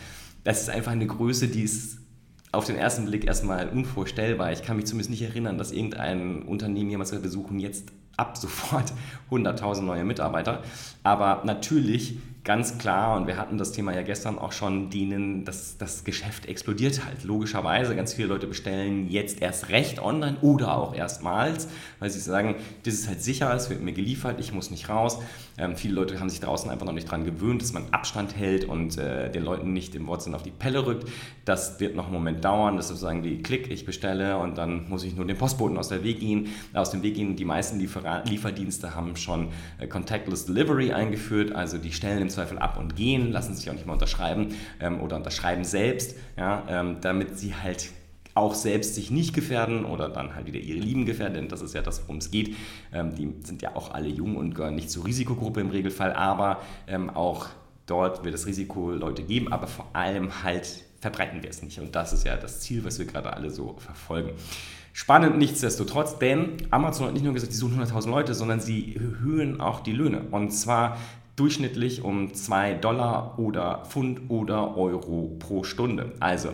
Das 0.44 0.64
ist 0.64 0.70
einfach 0.70 0.92
eine 0.92 1.08
Größe, 1.08 1.48
die 1.48 1.64
ist 1.64 2.00
auf 2.52 2.66
den 2.66 2.76
ersten 2.76 3.06
Blick 3.06 3.26
erstmal 3.26 3.70
unvorstellbar. 3.70 4.52
Ich 4.52 4.64
kann 4.64 4.78
mich 4.78 4.86
zumindest 4.86 5.12
nicht 5.12 5.22
erinnern, 5.22 5.58
dass 5.58 5.72
irgendein 5.72 6.44
Unternehmen 6.44 6.90
jemals 6.90 7.12
gesagt, 7.12 7.24
wir 7.24 7.32
suchen 7.32 7.60
jetzt 7.60 7.92
ab 8.18 8.38
sofort 8.38 8.94
100.000 9.32 9.82
neue 9.82 10.04
Mitarbeiter. 10.04 10.64
Aber 11.04 11.44
natürlich 11.46 12.18
ganz 12.44 12.78
klar, 12.78 13.16
und 13.16 13.28
wir 13.28 13.38
hatten 13.38 13.58
das 13.58 13.74
Thema 13.74 13.94
ja 13.94 14.02
gestern 14.02 14.40
auch 14.40 14.52
schon, 14.52 14.90
denen 14.90 15.46
das, 15.46 15.78
das 15.78 16.04
Geschäft 16.04 16.48
explodiert 16.48 17.06
halt. 17.06 17.24
Logischerweise, 17.24 17.96
ganz 17.96 18.14
viele 18.14 18.30
Leute 18.30 18.48
bestellen 18.48 19.10
jetzt 19.10 19.42
erst 19.42 19.70
recht 19.70 20.02
online 20.02 20.38
oder 20.42 20.76
auch 20.76 20.96
erstmals, 20.96 21.68
weil 22.00 22.10
sie 22.10 22.20
sagen, 22.20 22.56
das 22.84 22.96
ist 22.96 23.08
halt 23.08 23.22
sicher, 23.22 23.54
es 23.54 23.70
wird 23.70 23.82
mir 23.82 23.94
geliefert, 23.94 24.40
ich 24.40 24.54
muss 24.54 24.72
nicht 24.72 24.90
raus. 24.90 25.20
Ähm, 25.58 25.76
viele 25.76 25.94
Leute 25.94 26.20
haben 26.20 26.30
sich 26.30 26.40
draußen 26.40 26.72
einfach 26.72 26.86
noch 26.86 26.94
nicht 26.94 27.08
daran 27.08 27.26
gewöhnt, 27.26 27.62
dass 27.62 27.74
man 27.74 27.84
Abstand 27.92 28.36
hält 28.36 28.66
und 28.66 28.98
äh, 28.98 29.30
den 29.30 29.44
Leuten 29.44 29.74
nicht 29.74 29.94
im 29.94 30.08
Wortsinn 30.08 30.34
auf 30.34 30.44
die 30.44 30.52
Pelle 30.52 30.86
rückt. 30.86 31.08
Das 31.46 31.80
wird 31.80 31.96
noch 31.96 32.06
einen 32.06 32.14
Moment 32.14 32.44
dauern, 32.44 32.78
das 32.78 32.86
ist 32.86 32.90
sozusagen 32.90 33.22
die 33.22 33.44
Klick, 33.44 33.70
ich 33.70 33.86
bestelle 33.86 34.38
und 34.38 34.58
dann 34.58 34.90
muss 34.90 35.04
ich 35.04 35.16
nur 35.16 35.26
den 35.26 35.38
Postboten 35.38 35.78
aus, 35.78 35.90
der 35.90 36.04
Weg 36.04 36.20
gehen, 36.20 36.48
aus 36.74 36.92
dem 36.92 37.04
Weg 37.04 37.16
gehen. 37.16 37.36
Die 37.36 37.46
meisten 37.46 37.78
Liefer 38.00 38.24
Lieferdienste 38.26 38.96
haben 38.96 39.16
schon 39.16 39.50
äh, 39.80 39.88
Contactless 39.88 40.46
Delivery 40.46 40.92
eingeführt, 40.94 41.54
also 41.54 41.78
die 41.78 41.94
stellen 41.94 42.22
im 42.22 42.30
Zweifel 42.30 42.60
ab 42.60 42.78
und 42.80 42.96
gehen, 42.96 43.32
lassen 43.32 43.54
sich 43.54 43.70
auch 43.70 43.74
nicht 43.74 43.86
mehr 43.86 43.94
unterschreiben 43.94 44.56
ähm, 44.80 45.02
oder 45.02 45.16
unterschreiben 45.16 45.64
selbst, 45.64 46.16
ja, 46.38 46.64
ähm, 46.70 46.98
damit 47.02 47.38
sie 47.38 47.56
halt 47.56 47.90
auch 48.36 48.54
selbst 48.54 48.96
sich 48.96 49.12
nicht 49.12 49.34
gefährden 49.34 49.86
oder 49.86 50.08
dann 50.10 50.36
halt 50.36 50.48
wieder 50.48 50.60
ihre 50.60 50.80
Lieben 50.80 51.06
gefährden, 51.06 51.34
denn 51.34 51.48
das 51.50 51.62
ist 51.62 51.74
ja 51.74 51.82
das, 51.82 52.02
worum 52.04 52.18
es 52.18 52.32
geht. 52.32 52.56
Ähm, 52.94 53.16
die 53.16 53.34
sind 53.44 53.62
ja 53.62 53.76
auch 53.76 53.92
alle 53.94 54.08
jung 54.08 54.38
und 54.38 54.56
gehören 54.56 54.76
nicht 54.76 54.90
zur 54.90 55.06
Risikogruppe 55.06 55.62
im 55.62 55.70
Regelfall, 55.70 56.14
aber 56.14 56.62
ähm, 56.88 57.10
auch 57.10 57.48
dort 57.86 58.24
wird 58.24 58.36
es 58.36 58.46
Risiko 58.46 58.92
Leute 58.92 59.24
geben, 59.24 59.52
aber 59.52 59.68
vor 59.68 59.88
allem 59.94 60.44
halt 60.44 60.86
verbreiten 61.02 61.42
wir 61.44 61.50
es 61.50 61.64
nicht. 61.64 61.80
Und 61.80 61.96
das 61.96 62.14
ist 62.14 62.26
ja 62.26 62.38
das 62.38 62.60
Ziel, 62.60 62.84
was 62.84 63.00
wir 63.00 63.06
gerade 63.06 63.34
alle 63.34 63.50
so 63.50 63.76
verfolgen. 63.78 64.32
Spannend 64.94 65.38
nichtsdestotrotz, 65.38 66.20
denn 66.20 66.58
Amazon 66.72 67.08
hat 67.08 67.14
nicht 67.14 67.24
nur 67.24 67.34
gesagt, 67.34 67.54
sie 67.54 67.60
suchen 67.60 67.82
100.000 67.82 68.10
Leute, 68.10 68.34
sondern 68.34 68.60
sie 68.60 68.96
erhöhen 68.96 69.62
auch 69.62 69.82
die 69.82 69.94
Löhne. 69.94 70.22
Und 70.32 70.52
zwar 70.52 70.98
durchschnittlich 71.36 72.04
um 72.04 72.34
2 72.34 72.74
Dollar 72.76 73.40
oder 73.40 73.86
Pfund 73.88 74.30
oder 74.30 74.76
Euro 74.76 75.38
pro 75.40 75.64
Stunde. 75.64 76.12
Also 76.20 76.50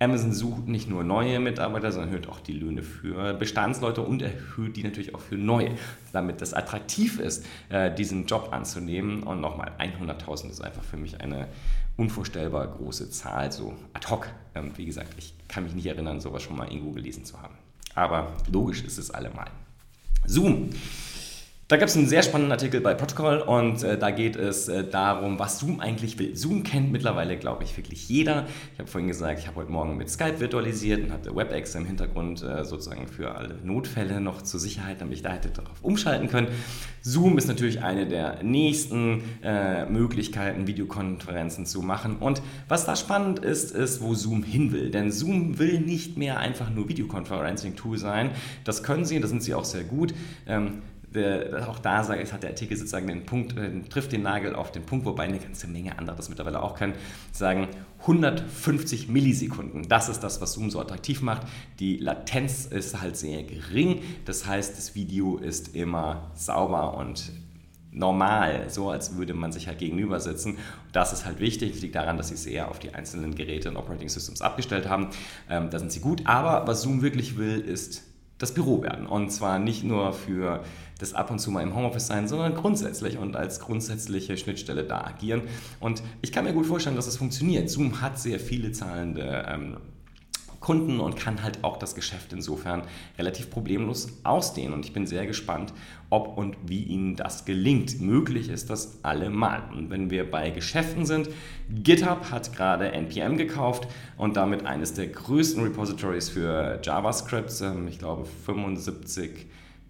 Amazon 0.00 0.32
sucht 0.32 0.66
nicht 0.66 0.88
nur 0.88 1.04
neue 1.04 1.38
Mitarbeiter, 1.38 1.92
sondern 1.92 2.10
erhöht 2.10 2.28
auch 2.28 2.40
die 2.40 2.52
Löhne 2.52 2.82
für 2.82 3.34
Bestandsleute 3.34 4.02
und 4.02 4.22
erhöht 4.22 4.76
die 4.76 4.82
natürlich 4.82 5.14
auch 5.14 5.20
für 5.20 5.36
neue, 5.36 5.70
damit 6.12 6.42
es 6.42 6.52
attraktiv 6.52 7.20
ist, 7.20 7.46
äh, 7.68 7.94
diesen 7.94 8.26
Job 8.26 8.48
anzunehmen. 8.50 9.22
Und 9.22 9.40
nochmal, 9.40 9.70
100.000 9.78 10.50
ist 10.50 10.62
einfach 10.62 10.82
für 10.82 10.96
mich 10.96 11.20
eine 11.20 11.46
unvorstellbar 11.96 12.66
große 12.66 13.10
Zahl, 13.10 13.52
so 13.52 13.74
ad 13.92 14.08
hoc. 14.10 14.28
Ähm, 14.54 14.72
wie 14.76 14.84
gesagt, 14.84 15.14
ich 15.16 15.32
kann 15.48 15.62
mich 15.62 15.74
nicht 15.74 15.86
erinnern, 15.86 16.20
sowas 16.20 16.42
schon 16.42 16.56
mal 16.56 16.66
irgendwo 16.66 16.90
gelesen 16.90 17.24
zu 17.24 17.40
haben. 17.40 17.54
Aber 17.94 18.32
logisch 18.50 18.82
ist 18.82 18.98
es 18.98 19.10
allemal. 19.10 19.48
Zoom. 20.26 20.70
Da 21.66 21.78
gab 21.78 21.88
es 21.88 21.96
einen 21.96 22.06
sehr 22.06 22.22
spannenden 22.22 22.52
Artikel 22.52 22.82
bei 22.82 22.92
Protocol 22.92 23.38
und 23.38 23.82
äh, 23.82 23.96
da 23.96 24.10
geht 24.10 24.36
es 24.36 24.68
äh, 24.68 24.84
darum, 24.84 25.38
was 25.38 25.60
Zoom 25.60 25.80
eigentlich 25.80 26.18
will. 26.18 26.36
Zoom 26.36 26.62
kennt 26.62 26.92
mittlerweile, 26.92 27.38
glaube 27.38 27.64
ich, 27.64 27.74
wirklich 27.78 28.06
jeder. 28.06 28.44
Ich 28.74 28.80
habe 28.80 28.90
vorhin 28.90 29.08
gesagt, 29.08 29.38
ich 29.38 29.46
habe 29.46 29.56
heute 29.56 29.72
Morgen 29.72 29.96
mit 29.96 30.10
Skype 30.10 30.40
virtualisiert 30.40 31.02
und 31.02 31.10
hatte 31.10 31.34
WebEx 31.34 31.74
im 31.74 31.86
Hintergrund 31.86 32.42
äh, 32.42 32.66
sozusagen 32.66 33.08
für 33.08 33.34
alle 33.34 33.54
Notfälle 33.64 34.20
noch 34.20 34.42
zur 34.42 34.60
Sicherheit, 34.60 35.00
damit 35.00 35.14
ich 35.14 35.22
da 35.22 35.32
hätte 35.32 35.48
darauf 35.48 35.78
umschalten 35.80 36.28
können. 36.28 36.48
Zoom 37.00 37.38
ist 37.38 37.48
natürlich 37.48 37.82
eine 37.82 38.06
der 38.06 38.42
nächsten 38.42 39.22
äh, 39.42 39.86
Möglichkeiten, 39.86 40.66
Videokonferenzen 40.66 41.64
zu 41.64 41.80
machen. 41.80 42.16
Und 42.16 42.42
was 42.68 42.84
da 42.84 42.94
spannend 42.94 43.38
ist, 43.38 43.70
ist, 43.70 44.02
wo 44.02 44.12
Zoom 44.12 44.42
hin 44.42 44.70
will. 44.72 44.90
Denn 44.90 45.10
Zoom 45.10 45.58
will 45.58 45.80
nicht 45.80 46.18
mehr 46.18 46.38
einfach 46.38 46.68
nur 46.68 46.90
Videoconferencing-Tool 46.90 47.96
sein. 47.96 48.32
Das 48.64 48.82
können 48.82 49.06
sie, 49.06 49.18
da 49.18 49.28
sind 49.28 49.42
sie 49.42 49.54
auch 49.54 49.64
sehr 49.64 49.84
gut. 49.84 50.12
Ähm, 50.46 50.82
auch 51.68 51.78
da 51.78 52.02
sage 52.02 52.22
ich, 52.22 52.32
hat 52.32 52.42
der 52.42 52.50
Artikel 52.50 52.76
sozusagen 52.76 53.06
den 53.06 53.24
Punkt, 53.24 53.56
äh, 53.56 53.70
trifft 53.88 54.12
den 54.12 54.22
Nagel 54.22 54.54
auf 54.54 54.72
den 54.72 54.84
Punkt, 54.84 55.04
wobei 55.06 55.24
eine 55.24 55.38
ganze 55.38 55.66
Menge 55.68 55.98
andere 55.98 56.16
das 56.16 56.28
mittlerweile 56.28 56.62
auch 56.62 56.74
können, 56.76 56.94
sagen 57.32 57.68
150 58.00 59.08
Millisekunden. 59.08 59.88
Das 59.88 60.08
ist 60.08 60.20
das, 60.20 60.40
was 60.40 60.54
Zoom 60.54 60.70
so 60.70 60.80
attraktiv 60.80 61.22
macht. 61.22 61.46
Die 61.78 61.98
Latenz 61.98 62.66
ist 62.66 63.00
halt 63.00 63.16
sehr 63.16 63.44
gering. 63.44 64.02
Das 64.24 64.46
heißt, 64.46 64.76
das 64.76 64.94
Video 64.94 65.38
ist 65.38 65.74
immer 65.74 66.30
sauber 66.34 66.96
und 66.96 67.32
normal, 67.94 68.68
so 68.68 68.90
als 68.90 69.16
würde 69.16 69.34
man 69.34 69.52
sich 69.52 69.68
halt 69.68 69.78
gegenüber 69.78 70.20
sitzen. 70.20 70.58
Das 70.92 71.12
ist 71.12 71.24
halt 71.24 71.38
wichtig. 71.38 71.72
Das 71.72 71.80
liegt 71.80 71.94
daran, 71.94 72.16
dass 72.16 72.28
sie 72.28 72.36
sehr 72.36 72.68
auf 72.68 72.80
die 72.80 72.92
einzelnen 72.92 73.34
Geräte 73.34 73.70
und 73.70 73.76
Operating 73.76 74.08
Systems 74.08 74.42
abgestellt 74.42 74.88
haben. 74.88 75.10
Ähm, 75.48 75.70
da 75.70 75.78
sind 75.78 75.92
sie 75.92 76.00
gut. 76.00 76.26
Aber 76.26 76.66
was 76.66 76.82
Zoom 76.82 77.02
wirklich 77.02 77.38
will, 77.38 77.60
ist 77.60 78.02
das 78.38 78.54
Büro 78.54 78.82
werden. 78.82 79.06
Und 79.06 79.30
zwar 79.30 79.58
nicht 79.58 79.84
nur 79.84 80.12
für 80.12 80.64
das 80.98 81.14
ab 81.14 81.30
und 81.30 81.38
zu 81.38 81.50
mal 81.50 81.62
im 81.62 81.74
Homeoffice 81.74 82.06
sein, 82.06 82.28
sondern 82.28 82.54
grundsätzlich 82.54 83.18
und 83.18 83.36
als 83.36 83.60
grundsätzliche 83.60 84.36
Schnittstelle 84.36 84.84
da 84.84 85.04
agieren. 85.04 85.42
Und 85.80 86.02
ich 86.22 86.32
kann 86.32 86.44
mir 86.44 86.52
gut 86.52 86.66
vorstellen, 86.66 86.96
dass 86.96 87.06
es 87.06 87.14
das 87.14 87.18
funktioniert. 87.18 87.68
Zoom 87.70 88.00
hat 88.00 88.18
sehr 88.18 88.40
viele 88.40 88.72
zahlende 88.72 89.46
ähm, 89.48 89.76
Kunden 90.64 90.98
und 90.98 91.16
kann 91.16 91.42
halt 91.42 91.62
auch 91.62 91.76
das 91.76 91.94
Geschäft 91.94 92.32
insofern 92.32 92.84
relativ 93.18 93.50
problemlos 93.50 94.08
ausdehnen. 94.24 94.72
Und 94.72 94.86
ich 94.86 94.94
bin 94.94 95.06
sehr 95.06 95.26
gespannt, 95.26 95.74
ob 96.08 96.38
und 96.38 96.56
wie 96.66 96.82
ihnen 96.82 97.16
das 97.16 97.44
gelingt. 97.44 98.00
Möglich 98.00 98.48
ist 98.48 98.70
das 98.70 99.04
allemal. 99.04 99.62
Und 99.76 99.90
wenn 99.90 100.08
wir 100.08 100.30
bei 100.30 100.48
Geschäften 100.48 101.04
sind, 101.04 101.28
GitHub 101.68 102.30
hat 102.30 102.56
gerade 102.56 102.92
NPM 102.92 103.36
gekauft 103.36 103.86
und 104.16 104.38
damit 104.38 104.64
eines 104.64 104.94
der 104.94 105.08
größten 105.08 105.62
Repositories 105.62 106.30
für 106.30 106.80
JavaScript. 106.82 107.52
Ähm, 107.60 107.86
ich 107.86 107.98
glaube 107.98 108.24
75 108.24 109.46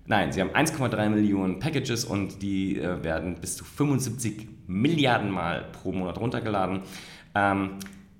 Nein, 0.06 0.32
sie 0.32 0.42
haben 0.42 0.50
1,3 0.50 1.08
Millionen 1.08 1.60
Packages 1.60 2.04
und 2.04 2.42
die 2.42 2.78
äh, 2.78 3.02
werden 3.02 3.36
bis 3.40 3.56
zu 3.56 3.64
75 3.64 4.48
Milliarden 4.66 5.30
Mal 5.30 5.64
pro 5.72 5.92
Monat 5.92 6.18
runtergeladen. 6.18 6.82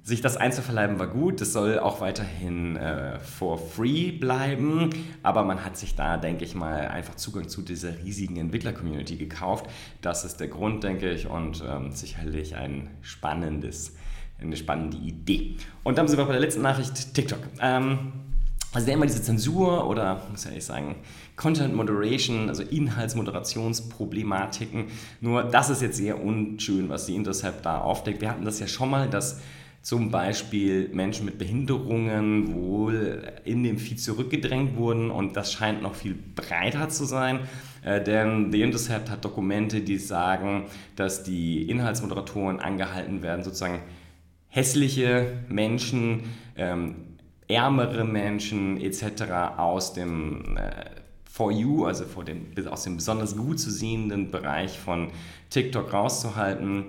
Sich 0.07 0.21
das 0.21 0.37
einzuverleiben 0.37 0.99
war 0.99 1.07
gut, 1.07 1.41
das 1.41 1.55
soll 1.55 1.79
auch 1.79 2.03
weiterhin 2.03 2.77
äh, 2.77 3.19
for 3.21 3.57
free 3.57 4.13
bleiben, 4.13 4.91
aber 5.23 5.45
man 5.45 5.65
hat 5.65 5.79
sich 5.79 5.95
da, 5.95 6.19
denke 6.19 6.45
ich 6.45 6.55
mal, 6.55 6.89
einfach 6.89 7.15
Zugang 7.15 7.49
zu 7.49 7.63
dieser 7.63 7.97
riesigen 8.05 8.37
Entwickler-Community 8.37 9.17
gekauft. 9.17 9.65
Das 10.03 10.27
ist 10.27 10.41
der 10.41 10.49
Grund, 10.49 10.85
denke 10.85 11.11
ich, 11.11 11.27
und 11.27 11.65
ähm, 11.67 11.91
sicherlich 11.91 12.55
ein 12.55 12.91
spannendes, 13.01 13.97
eine 14.39 14.59
spannende 14.59 14.99
Idee. 14.99 15.57
Und 15.85 15.97
dann 15.97 16.07
sind 16.07 16.19
wir 16.19 16.27
bei 16.27 16.33
der 16.33 16.43
letzten 16.43 16.61
Nachricht, 16.61 17.15
TikTok. 17.15 17.41
Ähm, 17.63 18.13
also 18.75 18.91
immer 18.91 19.07
diese 19.07 19.23
Zensur 19.23 19.89
oder, 19.89 20.21
muss 20.31 20.43
ich 20.43 20.51
ehrlich 20.51 20.67
sagen, 20.67 20.97
Content 21.35 21.75
Moderation, 21.75 22.51
also 22.51 22.63
Inhaltsmoderationsproblematiken. 22.63 24.89
Nur 25.23 25.45
das 25.45 25.71
ist 25.71 25.81
jetzt 25.81 25.97
sehr 25.97 26.23
unschön, 26.23 26.91
was 26.91 27.07
die 27.07 27.15
Intercept 27.15 27.65
da 27.65 27.79
aufdeckt. 27.79 28.21
Wir 28.21 28.31
hatten 28.31 28.45
das 28.45 28.61
ja 28.61 28.67
schon 28.67 28.91
mal, 28.91 29.09
dass 29.09 29.41
zum 29.85 30.11
Beispiel 30.11 30.89
Menschen 30.95 31.27
mit 31.27 31.37
Behinderungen 31.37 32.55
wohl 32.55 33.23
in 33.45 33.63
dem 33.63 33.77
Feed 33.77 34.01
zurückgedrängt 34.01 34.79
wurden 34.79 35.11
und 35.11 35.37
das 35.37 35.53
scheint 35.53 35.83
noch 35.83 35.95
viel 35.95 36.15
breiter 36.15 36.89
zu 36.89 37.05
sein, 37.05 37.41
äh, 37.85 38.03
denn 38.03 38.51
The 38.51 38.63
Intercept 38.63 39.11
hat 39.11 39.23
Dokumente, 39.27 39.83
die 39.83 39.99
sagen, 39.99 40.65
dass 40.97 41.23
die 41.23 41.69
Inhaltsmoderatoren 41.69 42.61
angehalten 42.61 43.23
werden, 43.23 43.45
sozusagen 43.45 43.83
hässliche 44.49 45.35
Menschen, 45.51 46.23
ähm, 46.57 47.19
ärmere 47.47 48.05
Menschen 48.05 48.81
etc. 48.81 49.25
aus 49.59 49.93
dem 49.93 50.57
äh, 50.57 50.71
For 51.31 51.53
You, 51.53 51.85
also 51.85 52.07
vor 52.07 52.25
dem, 52.25 52.47
aus 52.71 52.85
dem 52.85 52.97
besonders 52.97 53.37
gut 53.37 53.61
zu 53.61 53.71
sehenden 53.71 54.31
Bereich 54.31 54.79
von 54.79 55.11
TikTok 55.51 55.93
rauszuhalten. 55.93 56.87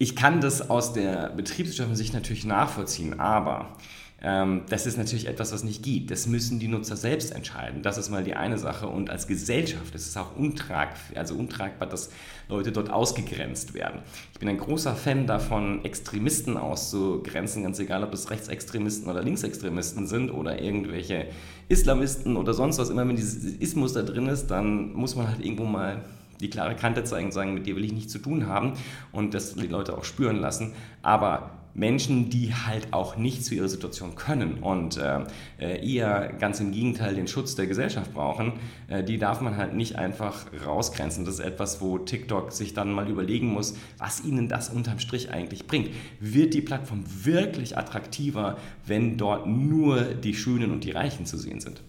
Ich 0.00 0.14
kann 0.14 0.40
das 0.40 0.70
aus 0.70 0.92
der 0.92 1.30
betriebswirtschaftlichen 1.30 1.96
Sicht 1.96 2.14
natürlich 2.14 2.44
nachvollziehen, 2.44 3.18
aber 3.18 3.76
ähm, 4.20 4.62
das 4.68 4.86
ist 4.86 4.96
natürlich 4.96 5.28
etwas, 5.28 5.52
was 5.52 5.62
nicht 5.62 5.82
geht. 5.82 6.10
Das 6.10 6.26
müssen 6.26 6.58
die 6.58 6.66
Nutzer 6.66 6.96
selbst 6.96 7.32
entscheiden. 7.32 7.82
Das 7.82 7.98
ist 7.98 8.08
mal 8.08 8.24
die 8.24 8.34
eine 8.34 8.58
Sache. 8.58 8.88
Und 8.88 9.10
als 9.10 9.28
Gesellschaft 9.28 9.94
ist 9.94 10.08
es 10.08 10.16
auch 10.16 10.36
untrag, 10.36 10.90
also 11.14 11.36
untragbar, 11.36 11.88
dass 11.88 12.10
Leute 12.48 12.72
dort 12.72 12.90
ausgegrenzt 12.90 13.74
werden. 13.74 14.00
Ich 14.32 14.40
bin 14.40 14.48
ein 14.48 14.58
großer 14.58 14.96
Fan 14.96 15.26
davon, 15.26 15.84
Extremisten 15.84 16.56
auszugrenzen, 16.56 17.62
ganz 17.62 17.78
egal, 17.78 18.02
ob 18.02 18.12
es 18.12 18.30
Rechtsextremisten 18.30 19.08
oder 19.08 19.22
Linksextremisten 19.22 20.08
sind 20.08 20.30
oder 20.30 20.60
irgendwelche 20.60 21.26
Islamisten 21.68 22.36
oder 22.36 22.54
sonst 22.54 22.78
was. 22.78 22.90
Immer 22.90 23.06
wenn 23.06 23.16
dieses 23.16 23.44
Ismus 23.44 23.92
da 23.92 24.02
drin 24.02 24.28
ist, 24.28 24.48
dann 24.48 24.92
muss 24.94 25.14
man 25.14 25.28
halt 25.28 25.44
irgendwo 25.44 25.64
mal 25.64 26.04
die 26.40 26.50
klare 26.50 26.76
Kante 26.76 27.04
zeigen 27.04 27.26
und 27.26 27.32
sagen, 27.32 27.54
mit 27.54 27.66
dir 27.66 27.76
will 27.76 27.84
ich 27.84 27.92
nichts 27.92 28.12
zu 28.12 28.18
tun 28.18 28.46
haben 28.46 28.74
und 29.12 29.34
das 29.34 29.54
die 29.54 29.66
Leute 29.66 29.96
auch 29.96 30.04
spüren 30.04 30.36
lassen. 30.36 30.72
Aber 31.02 31.58
Menschen, 31.78 32.28
die 32.28 32.52
halt 32.52 32.92
auch 32.92 33.16
nicht 33.16 33.44
zu 33.44 33.54
ihrer 33.54 33.68
Situation 33.68 34.16
können 34.16 34.54
und 34.54 34.98
äh, 34.98 35.24
eher 35.58 36.32
ganz 36.38 36.58
im 36.60 36.72
Gegenteil 36.72 37.14
den 37.14 37.28
Schutz 37.28 37.54
der 37.54 37.66
Gesellschaft 37.66 38.12
brauchen, 38.12 38.54
äh, 38.88 39.04
die 39.04 39.16
darf 39.16 39.40
man 39.40 39.56
halt 39.56 39.74
nicht 39.74 39.96
einfach 39.96 40.46
rausgrenzen. 40.66 41.24
Das 41.24 41.34
ist 41.34 41.40
etwas, 41.40 41.80
wo 41.80 41.98
TikTok 41.98 42.52
sich 42.52 42.74
dann 42.74 42.92
mal 42.92 43.08
überlegen 43.08 43.46
muss, 43.46 43.76
was 43.96 44.24
ihnen 44.24 44.48
das 44.48 44.70
unterm 44.70 44.98
Strich 44.98 45.30
eigentlich 45.30 45.66
bringt. 45.66 45.90
Wird 46.18 46.52
die 46.54 46.62
Plattform 46.62 47.04
wirklich 47.06 47.78
attraktiver, 47.78 48.56
wenn 48.84 49.16
dort 49.16 49.46
nur 49.46 50.02
die 50.02 50.34
Schönen 50.34 50.72
und 50.72 50.82
die 50.82 50.90
Reichen 50.90 51.26
zu 51.26 51.36
sehen 51.38 51.60
sind? 51.60 51.82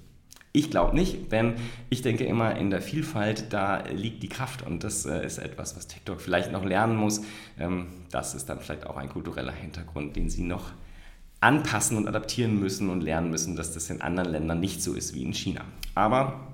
Ich 0.51 0.71
glaube 0.71 0.95
nicht, 0.95 1.31
denn 1.31 1.55
ich 1.89 2.01
denke 2.01 2.25
immer, 2.25 2.55
in 2.55 2.71
der 2.71 2.81
Vielfalt, 2.81 3.53
da 3.53 3.83
liegt 3.85 4.23
die 4.23 4.29
Kraft 4.29 4.65
und 4.65 4.83
das 4.83 5.05
äh, 5.05 5.23
ist 5.23 5.37
etwas, 5.37 5.77
was 5.77 5.87
TikTok 5.87 6.19
vielleicht 6.19 6.51
noch 6.51 6.65
lernen 6.65 6.95
muss. 6.95 7.21
Ähm, 7.59 7.85
das 8.09 8.33
ist 8.33 8.49
dann 8.49 8.59
vielleicht 8.59 8.87
auch 8.87 8.97
ein 8.97 9.09
kultureller 9.09 9.51
Hintergrund, 9.51 10.15
den 10.15 10.29
sie 10.29 10.41
noch 10.41 10.71
anpassen 11.39 11.97
und 11.97 12.07
adaptieren 12.07 12.59
müssen 12.59 12.89
und 12.89 13.01
lernen 13.01 13.29
müssen, 13.29 13.55
dass 13.55 13.73
das 13.73 13.89
in 13.91 14.01
anderen 14.01 14.31
Ländern 14.31 14.59
nicht 14.59 14.81
so 14.81 14.93
ist 14.93 15.13
wie 15.13 15.21
in 15.21 15.33
China. 15.33 15.61
Aber 15.93 16.48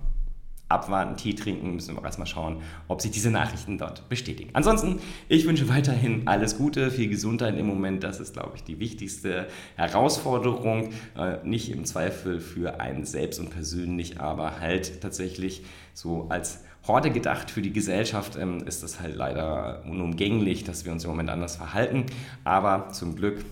abwarten, 0.68 1.16
Tee 1.16 1.34
trinken, 1.34 1.76
müssen 1.76 1.96
wir 1.96 2.04
erstmal 2.04 2.28
schauen, 2.28 2.62
ob 2.88 3.02
sich 3.02 3.12
diese 3.12 3.30
Nachrichten 3.30 3.78
dort 3.78 4.10
bestätigen. 4.10 4.50
Ansonsten, 4.54 5.00
ich 5.30 5.46
wünsche 5.46 5.70
weiterhin 5.70 6.28
alles 6.28 6.58
Gute, 6.58 6.90
viel 6.90 7.08
Gesundheit 7.08 7.58
im 7.58 7.68
Moment. 7.68 8.04
Das 8.04 8.20
ist, 8.20 8.34
glaube 8.34 8.54
ich, 8.56 8.64
die 8.64 8.80
wichtigste 8.80 9.48
Herausforderung. 9.76 10.90
Äh, 11.18 11.38
nicht 11.44 11.72
im 11.72 11.86
Zweifel 11.86 12.40
für 12.40 12.80
einen 12.80 13.06
selbst 13.06 13.40
und 13.40 13.52
persönlich, 13.52 14.20
aber 14.20 14.60
halt 14.60 15.02
tatsächlich 15.02 15.64
so 15.94 16.28
als 16.30 16.64
Horde 16.88 17.10
gedacht 17.12 17.50
für 17.50 17.62
die 17.62 17.74
Gesellschaft 17.74 18.36
ähm, 18.36 18.64
ist 18.66 18.84
das 18.84 19.00
halt 19.00 19.16
leider 19.16 19.84
unumgänglich, 19.86 20.64
dass 20.64 20.86
wir 20.86 20.92
uns 20.92 21.04
im 21.04 21.10
Moment 21.10 21.30
anders 21.30 21.56
verhalten. 21.56 22.06
Aber 22.44 22.90
zum 22.90 23.16
Glück 23.16 23.44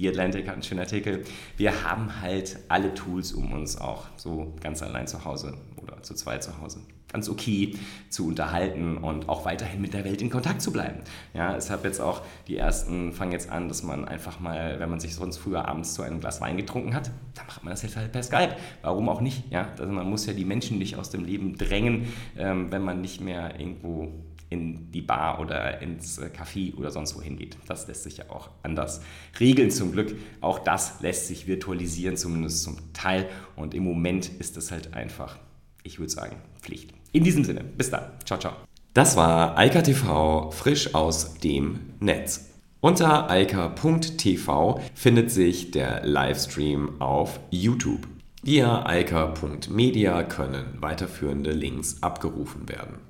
die 0.00 0.08
Atlantic 0.08 0.46
hat 0.46 0.54
einen 0.54 0.62
schönen 0.62 0.80
Artikel. 0.80 1.24
Wir 1.58 1.84
haben 1.84 2.22
halt 2.22 2.58
alle 2.68 2.94
Tools, 2.94 3.32
um 3.32 3.52
uns 3.52 3.78
auch 3.78 4.06
so 4.16 4.54
ganz 4.62 4.82
allein 4.82 5.06
zu 5.06 5.24
Hause 5.26 5.54
oder 5.76 6.02
zu 6.02 6.14
zweit 6.14 6.42
zu 6.42 6.58
Hause 6.58 6.80
ganz 7.12 7.28
okay 7.28 7.74
zu 8.08 8.28
unterhalten 8.28 8.96
und 8.96 9.28
auch 9.28 9.44
weiterhin 9.44 9.80
mit 9.80 9.94
der 9.94 10.04
Welt 10.04 10.22
in 10.22 10.30
Kontakt 10.30 10.62
zu 10.62 10.72
bleiben. 10.72 11.00
Ja, 11.34 11.56
es 11.56 11.68
habe 11.68 11.88
jetzt 11.88 12.00
auch 12.00 12.22
die 12.46 12.56
ersten 12.56 13.12
fangen 13.12 13.32
jetzt 13.32 13.50
an, 13.50 13.68
dass 13.68 13.82
man 13.82 14.04
einfach 14.04 14.38
mal, 14.38 14.78
wenn 14.78 14.88
man 14.88 15.00
sich 15.00 15.16
sonst 15.16 15.38
früher 15.38 15.66
abends 15.66 15.94
zu 15.94 16.02
einem 16.02 16.20
Glas 16.20 16.40
Wein 16.40 16.56
getrunken 16.56 16.94
hat, 16.94 17.10
dann 17.34 17.46
macht 17.46 17.64
man 17.64 17.72
das 17.72 17.82
jetzt 17.82 17.96
halt 17.96 18.12
per 18.12 18.22
Skype. 18.22 18.54
Warum 18.82 19.08
auch 19.08 19.20
nicht? 19.20 19.50
Ja, 19.50 19.72
also 19.76 19.92
man 19.92 20.08
muss 20.08 20.24
ja 20.26 20.32
die 20.32 20.44
Menschen 20.44 20.78
nicht 20.78 20.96
aus 20.96 21.10
dem 21.10 21.24
Leben 21.24 21.58
drängen, 21.58 22.06
ähm, 22.38 22.70
wenn 22.70 22.82
man 22.82 23.00
nicht 23.00 23.20
mehr 23.20 23.58
irgendwo 23.58 24.12
in 24.50 24.90
die 24.90 25.00
Bar 25.00 25.40
oder 25.40 25.80
ins 25.80 26.18
äh, 26.18 26.26
Café 26.26 26.76
oder 26.76 26.90
sonst 26.90 27.16
wohin 27.16 27.36
geht. 27.36 27.56
Das 27.66 27.86
lässt 27.86 28.02
sich 28.02 28.18
ja 28.18 28.24
auch 28.28 28.50
anders 28.62 29.00
regeln 29.38 29.70
zum 29.70 29.92
Glück. 29.92 30.14
Auch 30.40 30.58
das 30.58 31.00
lässt 31.00 31.28
sich 31.28 31.46
virtualisieren, 31.46 32.16
zumindest 32.16 32.64
zum 32.64 32.92
Teil. 32.92 33.28
Und 33.56 33.74
im 33.74 33.84
Moment 33.84 34.28
ist 34.28 34.56
es 34.56 34.70
halt 34.70 34.92
einfach, 34.92 35.38
ich 35.84 35.98
würde 35.98 36.10
sagen, 36.10 36.36
Pflicht. 36.60 36.92
In 37.12 37.24
diesem 37.24 37.44
Sinne, 37.44 37.64
bis 37.64 37.90
dann. 37.90 38.04
Ciao, 38.24 38.38
ciao. 38.38 38.52
Das 38.92 39.16
war 39.16 39.56
Eika 39.56 39.82
TV 39.82 40.50
frisch 40.50 40.94
aus 40.94 41.34
dem 41.34 41.78
Netz. 42.00 42.50
Unter 42.80 43.28
eika.tv 43.30 44.80
findet 44.94 45.30
sich 45.30 45.70
der 45.70 46.04
Livestream 46.04 47.00
auf 47.00 47.38
YouTube. 47.50 48.08
Via 48.42 48.86
eika.media 48.86 50.22
können 50.22 50.78
weiterführende 50.80 51.52
Links 51.52 52.02
abgerufen 52.02 52.70
werden. 52.70 53.09